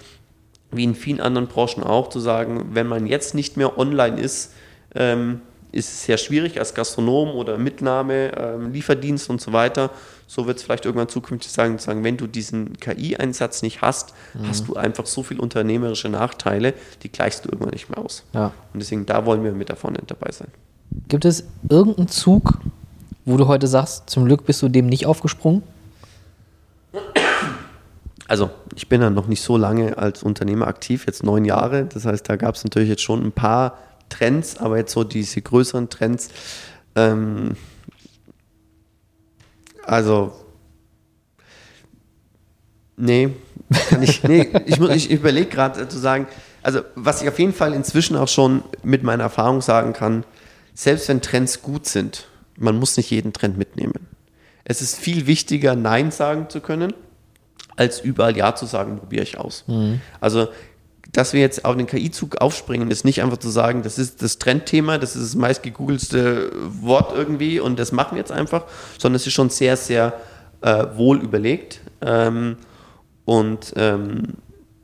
[0.70, 4.54] wie in vielen anderen Branchen auch, zu sagen, wenn man jetzt nicht mehr online ist,
[4.94, 5.40] ähm,
[5.72, 9.90] ist es sehr schwierig als Gastronom oder Mitnahme, ähm, Lieferdienst und so weiter.
[10.26, 14.48] So wird es vielleicht irgendwann zukünftig sagen, sagen, wenn du diesen KI-Einsatz nicht hast, mhm.
[14.48, 18.24] hast du einfach so viele unternehmerische Nachteile, die gleichst du irgendwann nicht mehr aus.
[18.32, 18.52] Ja.
[18.72, 20.48] Und deswegen da wollen wir mit da vorne dabei sein.
[21.08, 22.58] Gibt es irgendeinen Zug,
[23.24, 25.62] wo du heute sagst, zum Glück bist du dem nicht aufgesprungen?
[28.28, 31.84] Also, ich bin ja noch nicht so lange als Unternehmer aktiv, jetzt neun Jahre.
[31.84, 33.76] Das heißt, da gab es natürlich jetzt schon ein paar
[34.12, 36.28] Trends, aber jetzt so diese größeren Trends.
[36.94, 37.56] Ähm,
[39.84, 40.32] also,
[42.96, 43.30] nee,
[44.02, 46.26] ich, nee, ich, ich überlege gerade zu sagen,
[46.62, 50.24] also was ich auf jeden Fall inzwischen auch schon mit meiner Erfahrung sagen kann,
[50.74, 54.06] selbst wenn Trends gut sind, man muss nicht jeden Trend mitnehmen.
[54.64, 56.94] Es ist viel wichtiger, Nein sagen zu können,
[57.76, 59.64] als überall Ja zu sagen, probiere ich aus.
[59.66, 60.00] Mhm.
[60.20, 60.48] Also
[61.10, 64.38] dass wir jetzt auf den KI-Zug aufspringen, ist nicht einfach zu sagen, das ist das
[64.38, 68.64] Trendthema, das ist das meist gegoogelste Wort irgendwie und das machen wir jetzt einfach,
[68.98, 70.14] sondern es ist schon sehr, sehr
[70.62, 71.80] äh, wohl überlegt.
[72.00, 72.56] Ähm,
[73.24, 74.34] und ähm,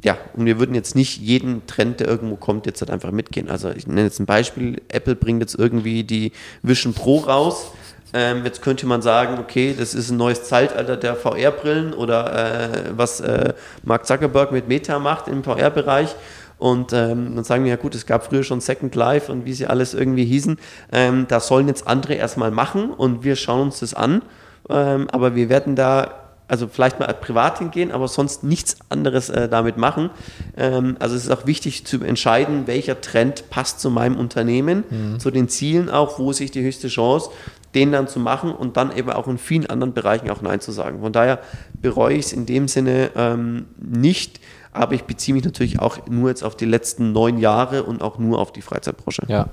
[0.05, 3.49] ja, und wir würden jetzt nicht jeden Trend, der irgendwo kommt, jetzt halt einfach mitgehen.
[3.49, 7.73] Also ich nenne jetzt ein Beispiel, Apple bringt jetzt irgendwie die Vision Pro raus
[8.13, 12.83] ähm, jetzt könnte man sagen, okay, das ist ein neues Zeitalter der VR-Brillen oder äh,
[12.97, 13.53] was äh,
[13.83, 16.15] Mark Zuckerberg mit Meta macht im VR-Bereich.
[16.59, 19.53] Und ähm, dann sagen wir, ja gut, es gab früher schon Second Life und wie
[19.53, 20.59] sie alles irgendwie hießen.
[20.93, 24.23] Ähm, das sollen jetzt andere erstmal machen und wir schauen uns das an.
[24.69, 29.49] Ähm, aber wir werden da also vielleicht mal privat hingehen, aber sonst nichts anderes äh,
[29.49, 30.11] damit machen.
[30.57, 35.21] Ähm, also es ist auch wichtig zu entscheiden, welcher Trend passt zu meinem Unternehmen, mhm.
[35.21, 37.31] zu den Zielen auch, wo sich die höchste Chance,
[37.79, 40.73] den dann zu machen und dann eben auch in vielen anderen Bereichen auch Nein zu
[40.73, 41.01] sagen.
[41.01, 41.39] Von daher
[41.81, 44.41] bereue ich es in dem Sinne ähm, nicht,
[44.73, 48.19] aber ich beziehe mich natürlich auch nur jetzt auf die letzten neun Jahre und auch
[48.19, 49.23] nur auf die Freizeitbranche.
[49.29, 49.47] Ja.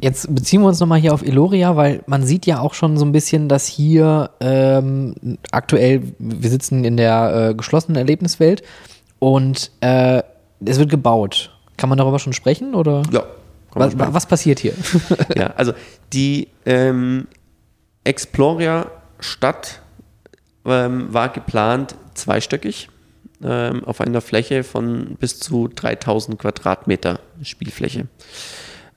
[0.00, 3.06] Jetzt beziehen wir uns nochmal hier auf Eloria, weil man sieht ja auch schon so
[3.06, 5.14] ein bisschen, dass hier ähm,
[5.50, 8.62] aktuell, wir sitzen in der äh, geschlossenen Erlebniswelt
[9.18, 10.22] und äh,
[10.64, 11.50] es wird gebaut.
[11.78, 13.02] Kann man darüber schon sprechen oder?
[13.10, 13.24] Ja.
[13.72, 14.72] Was, was, passiert hier?
[15.36, 15.72] ja, also
[16.12, 17.26] die ähm,
[18.04, 18.90] Exploria
[19.20, 19.80] Stadt
[20.64, 22.88] ähm, war geplant zweistöckig
[23.42, 28.00] ähm, auf einer Fläche von bis zu 3000 Quadratmeter Spielfläche.
[28.00, 28.08] Ähm,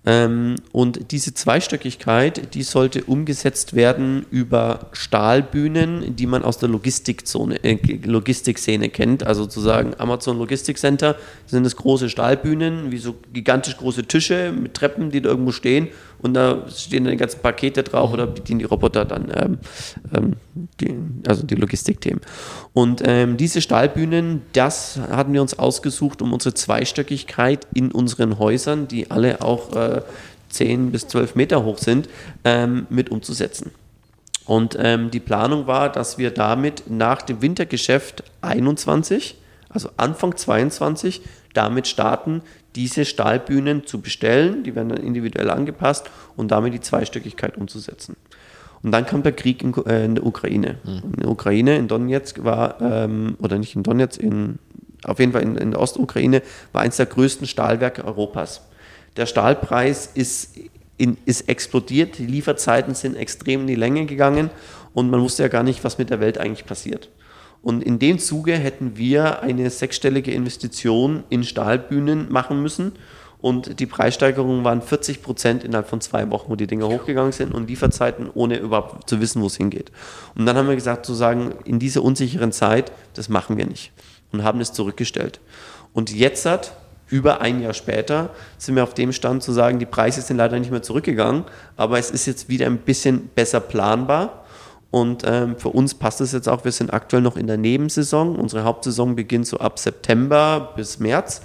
[0.04, 7.78] und diese Zweistöckigkeit, die sollte umgesetzt werden über Stahlbühnen, die man aus der Logistikzone, äh,
[8.04, 9.24] Logistikszene kennt.
[9.24, 14.74] Also sozusagen Amazon Logistik Center sind das große Stahlbühnen, wie so gigantisch große Tische mit
[14.74, 15.90] Treppen, die da irgendwo stehen
[16.22, 19.58] und da stehen dann die ganzen Pakete drauf oder bedienen die Roboter dann, ähm,
[20.14, 20.34] ähm,
[20.80, 20.96] die,
[21.28, 22.22] also die Logistikthemen.
[22.74, 28.88] Und ähm, diese Stahlbühnen, das hatten wir uns ausgesucht, um unsere Zweistöckigkeit in unseren Häusern,
[28.88, 29.91] die alle auch äh,
[30.50, 32.10] 10 bis 12 Meter hoch sind,
[32.44, 33.72] ähm, mit umzusetzen.
[34.46, 39.38] Und ähm, die Planung war, dass wir damit nach dem Wintergeschäft 21,
[39.70, 41.22] also Anfang 22,
[41.54, 42.42] damit starten,
[42.76, 44.64] diese Stahlbühnen zu bestellen.
[44.64, 48.16] Die werden dann individuell angepasst und damit die Zweistöckigkeit umzusetzen.
[48.84, 50.78] Und dann kam der Krieg in, äh, in der Ukraine.
[50.84, 51.14] Mhm.
[51.14, 54.58] In der Ukraine, in Donetsk war, ähm, oder nicht in Donetsk, in,
[55.04, 58.62] auf jeden Fall in, in der Ostukraine, war eines der größten Stahlwerke Europas.
[59.18, 60.56] Der Stahlpreis ist,
[60.98, 64.50] in, ist explodiert, die Lieferzeiten sind extrem in die Länge gegangen
[64.94, 67.10] und man wusste ja gar nicht, was mit der Welt eigentlich passiert.
[67.62, 72.94] Und in dem Zuge hätten wir eine sechsstellige Investition in Stahlbühnen machen müssen.
[73.40, 77.54] Und die Preissteigerungen waren 40 Prozent innerhalb von zwei Wochen, wo die Dinger hochgegangen sind
[77.54, 79.92] und Lieferzeiten, ohne überhaupt zu wissen, wo es hingeht.
[80.36, 83.92] Und dann haben wir gesagt, zu sagen, in dieser unsicheren Zeit, das machen wir nicht.
[84.32, 85.40] Und haben es zurückgestellt.
[85.94, 86.76] Und jetzt hat,
[87.12, 90.58] über ein Jahr später, sind wir auf dem Stand zu sagen, die Preise sind leider
[90.58, 91.44] nicht mehr zurückgegangen,
[91.78, 94.42] aber es ist jetzt wieder ein bisschen besser planbar
[94.92, 98.36] und ähm, für uns passt es jetzt auch, wir sind aktuell noch in der Nebensaison.
[98.36, 101.42] Unsere Hauptsaison beginnt so ab September bis März.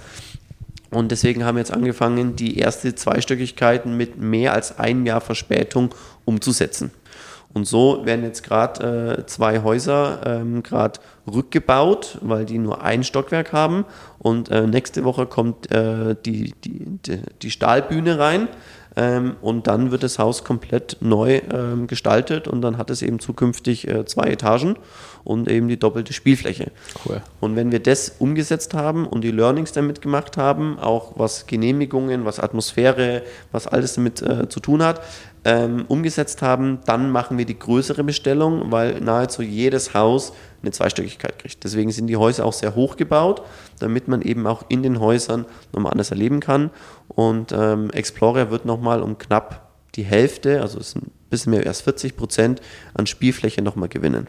[0.89, 5.95] Und deswegen haben wir jetzt angefangen, die erste Zweistöckigkeiten mit mehr als einem Jahr Verspätung
[6.25, 6.91] umzusetzen.
[7.57, 13.03] Und so werden jetzt gerade äh, zwei Häuser ähm, gerade rückgebaut, weil die nur ein
[13.03, 13.83] Stockwerk haben.
[14.19, 18.47] Und äh, nächste Woche kommt äh, die, die, die, die Stahlbühne rein.
[18.95, 23.19] Ähm, und dann wird das Haus komplett neu ähm, gestaltet und dann hat es eben
[23.19, 24.75] zukünftig äh, zwei Etagen
[25.23, 26.71] und eben die doppelte Spielfläche.
[27.05, 27.21] Cool.
[27.39, 32.25] Und wenn wir das umgesetzt haben und die Learnings damit gemacht haben, auch was Genehmigungen,
[32.25, 35.01] was Atmosphäre, was alles damit äh, zu tun hat,
[35.47, 41.39] ähm, umgesetzt haben, dann machen wir die größere Bestellung, weil nahezu jedes Haus eine Zweistöckigkeit
[41.39, 41.63] kriegt.
[41.63, 43.41] Deswegen sind die Häuser auch sehr hoch gebaut,
[43.79, 46.69] damit man eben auch in den Häusern nochmal anders erleben kann.
[47.07, 51.65] Und ähm, Explorer wird nochmal um knapp die Hälfte, also es ist ein bisschen mehr
[51.65, 52.61] als 40 Prozent
[52.93, 54.27] an Spielfläche nochmal gewinnen.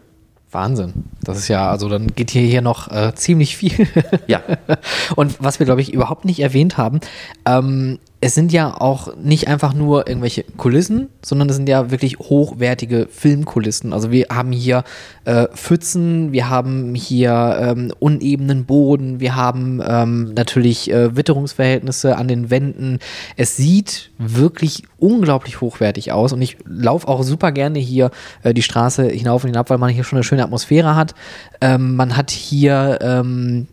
[0.51, 0.93] Wahnsinn.
[1.21, 3.87] Das ist ja, also dann geht hier, hier noch äh, ziemlich viel.
[4.25, 4.41] ja.
[5.15, 7.01] Und was wir, glaube ich, überhaupt nicht erwähnt haben,
[7.45, 12.19] ähm, es sind ja auch nicht einfach nur irgendwelche Kulissen, sondern es sind ja wirklich
[12.19, 13.93] hochwertige Filmkulissen.
[13.93, 14.83] Also wir haben hier
[15.23, 22.27] äh, Pfützen, wir haben hier ähm, unebenen Boden, wir haben ähm, natürlich äh, Witterungsverhältnisse an
[22.27, 22.99] den Wänden.
[23.37, 28.11] Es sieht wirklich unglaublich hochwertig aus und ich laufe auch super gerne hier
[28.43, 31.15] äh, die Straße hinauf und hinab, weil man hier schon eine schöne Atmosphäre hat.
[31.61, 33.67] Ähm, man hat hier ähm,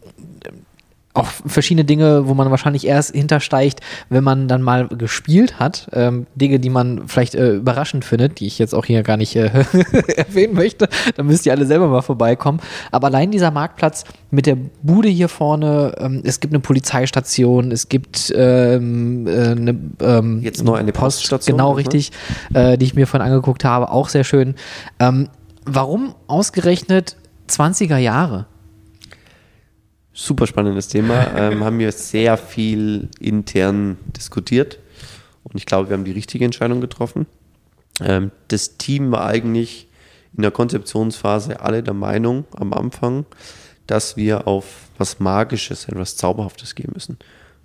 [1.17, 5.89] auch verschiedene Dinge, wo man wahrscheinlich erst hintersteigt, wenn man dann mal gespielt hat.
[5.93, 9.35] Ähm, Dinge, die man vielleicht äh, überraschend findet, die ich jetzt auch hier gar nicht
[9.37, 9.47] äh,
[10.17, 10.89] erwähnen möchte.
[11.17, 12.61] Da müsst ihr alle selber mal vorbeikommen.
[12.91, 17.89] Aber allein dieser Marktplatz mit der Bude hier vorne, ähm, es gibt eine Polizeistation, es
[17.89, 21.57] gibt ähm, äh, eine ähm, jetzt noch eine Post, Poststation.
[21.57, 22.13] Genau, richtig,
[22.55, 24.55] äh, die ich mir vorhin angeguckt habe, auch sehr schön.
[24.99, 25.29] Ähm,
[25.65, 27.17] warum ausgerechnet
[27.49, 28.47] 20er Jahre?
[30.19, 31.27] Super spannendes Thema.
[31.37, 34.79] Ähm, haben wir sehr viel intern diskutiert
[35.43, 37.27] und ich glaube, wir haben die richtige Entscheidung getroffen.
[38.01, 39.89] Ähm, das Team war eigentlich
[40.35, 43.27] in der Konzeptionsphase alle der Meinung am Anfang,
[43.87, 47.19] dass wir auf was Magisches, etwas Zauberhaftes gehen müssen.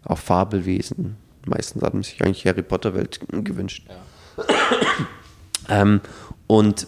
[0.03, 1.15] Auf Fabelwesen.
[1.45, 3.87] Meistens hat man sich eigentlich Harry Potter Welt gewünscht.
[3.87, 5.83] Ja.
[5.83, 6.01] ähm,
[6.47, 6.85] und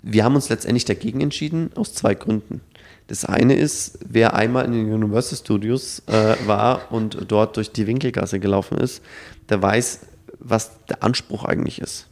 [0.00, 2.62] wir haben uns letztendlich dagegen entschieden, aus zwei Gründen.
[3.06, 7.86] Das eine ist, wer einmal in den Universal Studios äh, war und dort durch die
[7.86, 9.02] Winkelgasse gelaufen ist,
[9.50, 10.00] der weiß,
[10.38, 12.08] was der Anspruch eigentlich ist.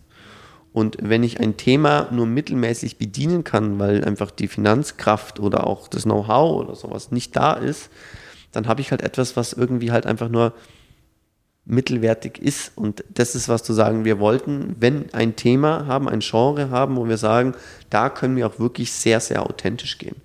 [0.72, 5.88] Und wenn ich ein Thema nur mittelmäßig bedienen kann, weil einfach die Finanzkraft oder auch
[5.88, 7.90] das Know-how oder sowas nicht da ist,
[8.52, 10.54] dann habe ich halt etwas, was irgendwie halt einfach nur
[11.64, 12.72] mittelwertig ist.
[12.76, 16.96] Und das ist, was zu sagen, wir wollten, wenn ein Thema haben, ein Genre haben,
[16.96, 17.54] wo wir sagen,
[17.90, 20.16] da können wir auch wirklich sehr, sehr authentisch gehen.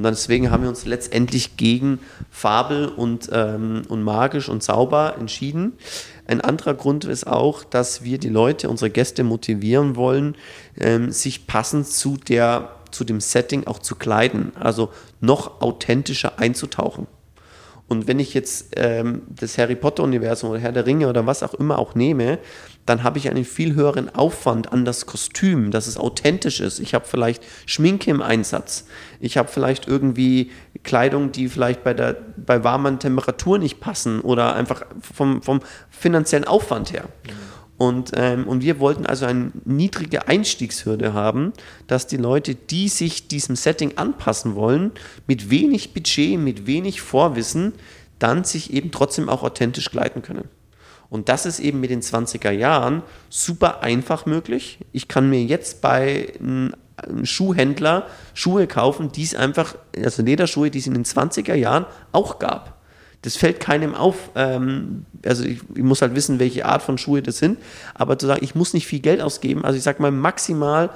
[0.00, 5.74] Und deswegen haben wir uns letztendlich gegen Fabel und, ähm, und magisch und sauber entschieden.
[6.26, 10.36] Ein anderer Grund ist auch, dass wir die Leute, unsere Gäste motivieren wollen,
[10.78, 17.06] ähm, sich passend zu, der, zu dem Setting auch zu kleiden, also noch authentischer einzutauchen.
[17.90, 21.54] Und wenn ich jetzt ähm, das Harry Potter-Universum oder Herr der Ringe oder was auch
[21.54, 22.38] immer auch nehme,
[22.86, 26.78] dann habe ich einen viel höheren Aufwand an das Kostüm, dass es authentisch ist.
[26.78, 28.86] Ich habe vielleicht Schminke im Einsatz.
[29.18, 30.52] Ich habe vielleicht irgendwie
[30.84, 35.58] Kleidung, die vielleicht bei, der, bei warmen Temperaturen nicht passen oder einfach vom, vom
[35.90, 37.08] finanziellen Aufwand her.
[37.26, 37.49] Mhm.
[37.80, 41.54] Und, ähm, und wir wollten also eine niedrige Einstiegshürde haben,
[41.86, 44.92] dass die Leute, die sich diesem Setting anpassen wollen,
[45.26, 47.72] mit wenig Budget, mit wenig Vorwissen,
[48.18, 50.44] dann sich eben trotzdem auch authentisch gleiten können.
[51.08, 54.80] Und das ist eben mit den 20er Jahren super einfach möglich.
[54.92, 56.74] Ich kann mir jetzt bei einem
[57.22, 62.38] Schuhhändler Schuhe kaufen, die es einfach, also Lederschuhe, die es in den 20er Jahren auch
[62.38, 62.79] gab.
[63.22, 64.30] Das fällt keinem auf.
[64.34, 67.58] Ähm, also ich, ich, muss halt wissen, welche Art von Schuhe das sind.
[67.94, 70.90] Aber zu sagen, ich muss nicht viel Geld ausgeben, also ich sage mal maximal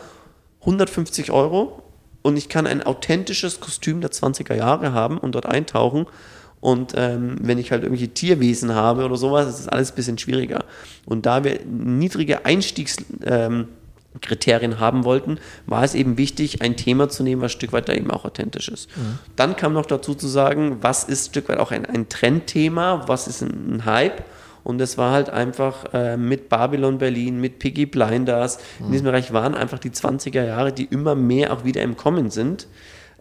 [0.60, 1.82] 150 Euro
[2.22, 6.06] und ich kann ein authentisches Kostüm der 20er Jahre haben und dort eintauchen.
[6.60, 10.16] Und ähm, wenn ich halt irgendwelche Tierwesen habe oder sowas, ist das alles ein bisschen
[10.16, 10.64] schwieriger.
[11.04, 12.96] Und da wir niedrige Einstiegs...
[13.24, 13.68] Ähm,
[14.20, 17.88] Kriterien haben wollten, war es eben wichtig, ein Thema zu nehmen, was ein Stück weit
[17.88, 18.88] da eben auch authentisch ist.
[18.96, 19.18] Mhm.
[19.36, 23.04] Dann kam noch dazu zu sagen, was ist ein Stück weit auch ein, ein Trendthema,
[23.06, 24.24] was ist ein, ein Hype
[24.64, 28.86] und das war halt einfach äh, mit Babylon Berlin, mit Piggy Blinders, mhm.
[28.86, 32.30] in diesem Bereich waren einfach die 20er Jahre, die immer mehr auch wieder im Kommen
[32.30, 32.66] sind.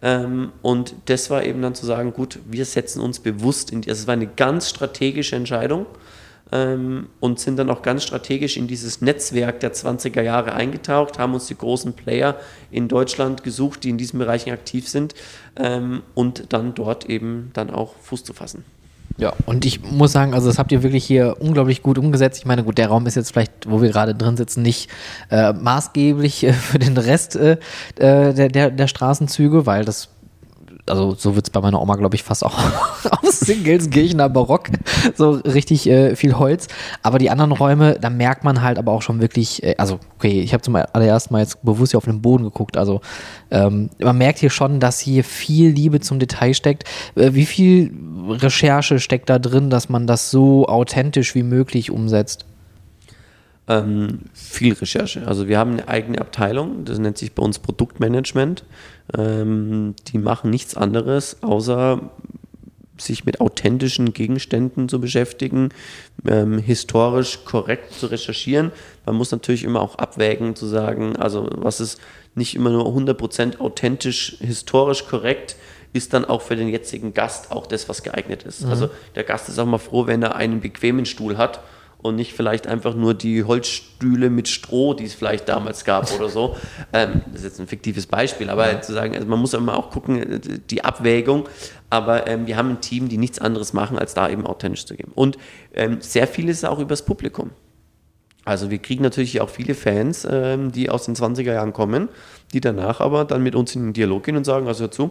[0.02, 3.90] Ähm, und das war eben dann zu sagen, gut, wir setzen uns bewusst in die,
[3.90, 5.86] also es war eine ganz strategische Entscheidung
[6.52, 11.34] ähm, und sind dann auch ganz strategisch in dieses Netzwerk der 20er Jahre eingetaucht, haben
[11.34, 12.36] uns die großen Player
[12.70, 15.14] in Deutschland gesucht, die in diesen Bereichen aktiv sind
[15.56, 18.64] ähm, und dann dort eben dann auch Fuß zu fassen.
[19.16, 22.38] Ja, und ich muss sagen, also das habt ihr wirklich hier unglaublich gut umgesetzt.
[22.38, 24.90] Ich meine, gut, der Raum ist jetzt vielleicht, wo wir gerade drin sitzen, nicht
[25.30, 27.58] äh, maßgeblich äh, für den Rest äh,
[27.96, 30.08] äh der, der, der Straßenzüge, weil das
[30.86, 32.58] also so wird es bei meiner Oma, glaube ich, fast auch
[33.22, 34.68] aussehen, Gelsenkirchener Barock,
[35.14, 36.68] so richtig äh, viel Holz.
[37.02, 40.40] Aber die anderen Räume, da merkt man halt aber auch schon wirklich, äh, also okay,
[40.40, 43.00] ich habe zum allerersten Mal jetzt bewusst hier auf den Boden geguckt, also
[43.50, 46.84] ähm, man merkt hier schon, dass hier viel Liebe zum Detail steckt.
[47.14, 47.92] Äh, wie viel
[48.28, 52.46] Recherche steckt da drin, dass man das so authentisch wie möglich umsetzt?
[53.66, 55.26] Ähm, viel Recherche.
[55.26, 58.64] Also wir haben eine eigene Abteilung, das nennt sich bei uns Produktmanagement.
[59.16, 62.10] Ähm, die machen nichts anderes, außer
[62.98, 65.70] sich mit authentischen Gegenständen zu beschäftigen,
[66.26, 68.70] ähm, historisch korrekt zu recherchieren.
[69.04, 72.00] Man muss natürlich immer auch abwägen, zu sagen, also was ist
[72.34, 75.56] nicht immer nur 100% authentisch, historisch korrekt,
[75.92, 78.64] ist dann auch für den jetzigen Gast auch das, was geeignet ist.
[78.64, 78.70] Mhm.
[78.70, 81.60] Also der Gast ist auch mal froh, wenn er einen bequemen Stuhl hat
[82.04, 86.28] und nicht vielleicht einfach nur die Holzstühle mit Stroh, die es vielleicht damals gab oder
[86.28, 86.56] so.
[86.92, 88.80] Ähm, das ist jetzt ein fiktives Beispiel, aber ja.
[88.80, 90.40] zu sagen, also man muss immer auch gucken,
[90.70, 91.48] die Abwägung.
[91.90, 94.94] Aber ähm, wir haben ein Team, die nichts anderes machen, als da eben authentisch zu
[94.94, 95.12] geben.
[95.14, 95.38] Und
[95.72, 97.50] ähm, sehr viel ist auch übers Publikum.
[98.44, 102.08] Also wir kriegen natürlich auch viele Fans, ähm, die aus den 20er Jahren kommen,
[102.52, 105.10] die danach aber dann mit uns in den Dialog gehen und sagen, also hör zu,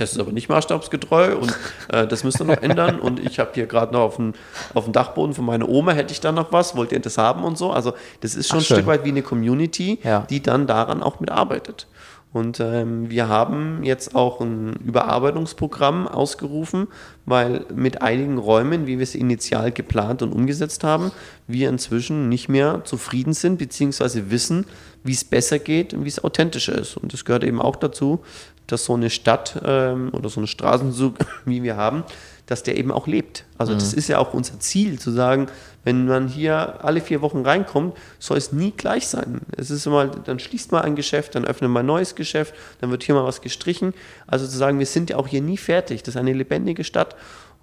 [0.00, 1.56] das ist aber nicht maßstabsgetreu und
[1.92, 3.00] äh, das müsst ihr noch ändern.
[3.00, 4.34] Und ich habe hier gerade noch auf dem,
[4.74, 7.44] auf dem Dachboden von meiner Oma, hätte ich da noch was, wollt ihr das haben
[7.44, 7.70] und so.
[7.70, 10.26] Also das ist schon Ach, ein Stück weit wie eine Community, ja.
[10.30, 11.86] die dann daran auch mitarbeitet.
[12.30, 16.88] Und ähm, wir haben jetzt auch ein Überarbeitungsprogramm ausgerufen,
[17.24, 21.10] weil mit einigen Räumen, wie wir es initial geplant und umgesetzt haben,
[21.46, 24.66] wir inzwischen nicht mehr zufrieden sind, beziehungsweise wissen,
[25.04, 26.98] wie es besser geht und wie es authentischer ist.
[26.98, 28.20] Und das gehört eben auch dazu,
[28.68, 32.04] dass so eine Stadt ähm, oder so ein Straßenzug, wie wir haben,
[32.46, 33.44] dass der eben auch lebt.
[33.58, 33.78] Also mhm.
[33.78, 35.48] das ist ja auch unser Ziel, zu sagen,
[35.84, 39.40] wenn man hier alle vier Wochen reinkommt, soll es nie gleich sein.
[39.56, 42.90] Es ist immer, dann schließt man ein Geschäft, dann öffnet man ein neues Geschäft, dann
[42.90, 43.92] wird hier mal was gestrichen.
[44.26, 46.02] Also zu sagen, wir sind ja auch hier nie fertig.
[46.02, 47.16] Das ist eine lebendige Stadt.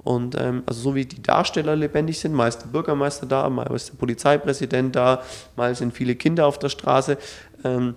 [0.05, 3.65] Und ähm, also so wie die Darsteller lebendig sind, mal ist der Bürgermeister da, mal
[3.73, 5.23] ist der Polizeipräsident da,
[5.55, 7.17] mal sind viele Kinder auf der Straße.
[7.63, 7.95] Ähm,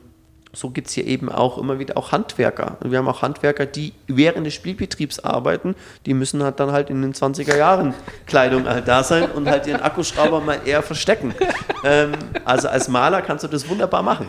[0.58, 2.78] so gibt es hier eben auch immer wieder auch Handwerker.
[2.82, 7.00] Wir haben auch Handwerker, die während des Spielbetriebs arbeiten, die müssen halt dann halt in
[7.00, 7.94] den 20er Jahren
[8.26, 11.32] Kleidung halt da sein und halt ihren Akkuschrauber mal eher verstecken.
[11.84, 12.10] Ähm,
[12.44, 14.28] also als Maler kannst du das wunderbar machen.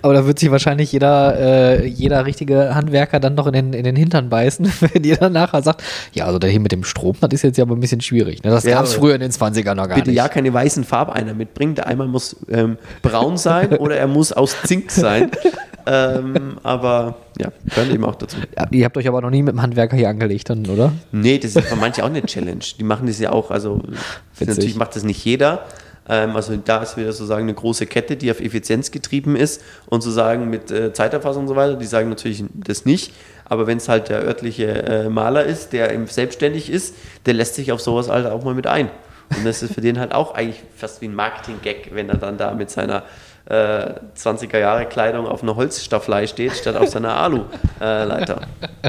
[0.00, 3.84] Aber da wird sich wahrscheinlich jeder, äh, jeder richtige Handwerker dann noch in den, in
[3.84, 5.82] den Hintern beißen, wenn jeder nachher sagt,
[6.12, 8.42] ja, also der hier mit dem Strom, das ist jetzt ja aber ein bisschen schwierig.
[8.42, 8.50] Ne?
[8.50, 10.16] Das ja, gab es früher in den 20ern noch gar bitte nicht.
[10.16, 11.74] ja keine weißen Farbeiner mitbringen.
[11.74, 15.25] Der einmal muss ähm, braun sein oder er muss aus Zink sein.
[15.86, 18.36] ähm, aber ja, gehört eben auch dazu.
[18.56, 20.92] Ja, ihr habt euch aber noch nie mit dem Handwerker hier angelegt, dann, oder?
[21.12, 22.64] Nee, das ist für manche auch eine Challenge.
[22.78, 23.82] Die machen das ja auch, also
[24.40, 25.64] natürlich macht das nicht jeder.
[26.08, 30.02] Ähm, also da ist wieder sozusagen eine große Kette, die auf Effizienz getrieben ist und
[30.02, 33.12] sozusagen mit äh, Zeiterfassung und so weiter, die sagen natürlich das nicht.
[33.44, 36.94] Aber wenn es halt der örtliche äh, Maler ist, der eben selbstständig ist,
[37.26, 38.90] der lässt sich auf sowas halt auch mal mit ein.
[39.36, 42.38] Und das ist für den halt auch eigentlich fast wie ein Marketing-Gag, wenn er dann
[42.38, 43.02] da mit seiner
[43.46, 48.42] äh, 20er Jahre Kleidung auf einer Holzstaffelei steht, statt auf seiner Alu-Leiter.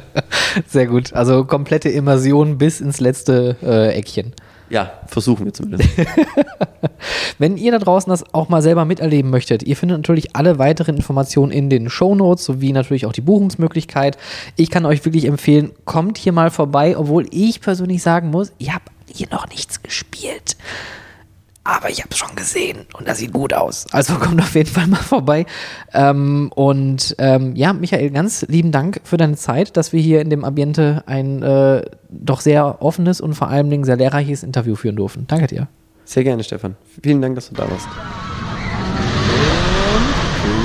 [0.68, 1.14] Sehr gut.
[1.14, 4.34] Also komplette Immersion bis ins letzte äh, Eckchen.
[4.70, 5.90] Ja, versuchen wir zumindest.
[7.38, 10.98] Wenn ihr da draußen das auch mal selber miterleben möchtet, ihr findet natürlich alle weiteren
[10.98, 14.18] Informationen in den Show Notes sowie natürlich auch die Buchungsmöglichkeit.
[14.58, 18.74] Ich kann euch wirklich empfehlen, kommt hier mal vorbei, obwohl ich persönlich sagen muss, ich
[18.74, 20.58] habe hier noch nichts gespielt
[21.68, 23.86] aber ich habe es schon gesehen und das sieht gut aus.
[23.92, 25.46] Also kommt auf jeden Fall mal vorbei.
[25.94, 30.30] Ähm, und ähm, ja, Michael, ganz lieben Dank für deine Zeit, dass wir hier in
[30.30, 35.26] dem Ambiente ein äh, doch sehr offenes und vor Dingen sehr lehrreiches Interview führen durften.
[35.28, 35.68] Danke dir.
[36.06, 36.78] Sehr gerne, Stefan.
[37.04, 37.88] Vielen Dank, dass du da warst.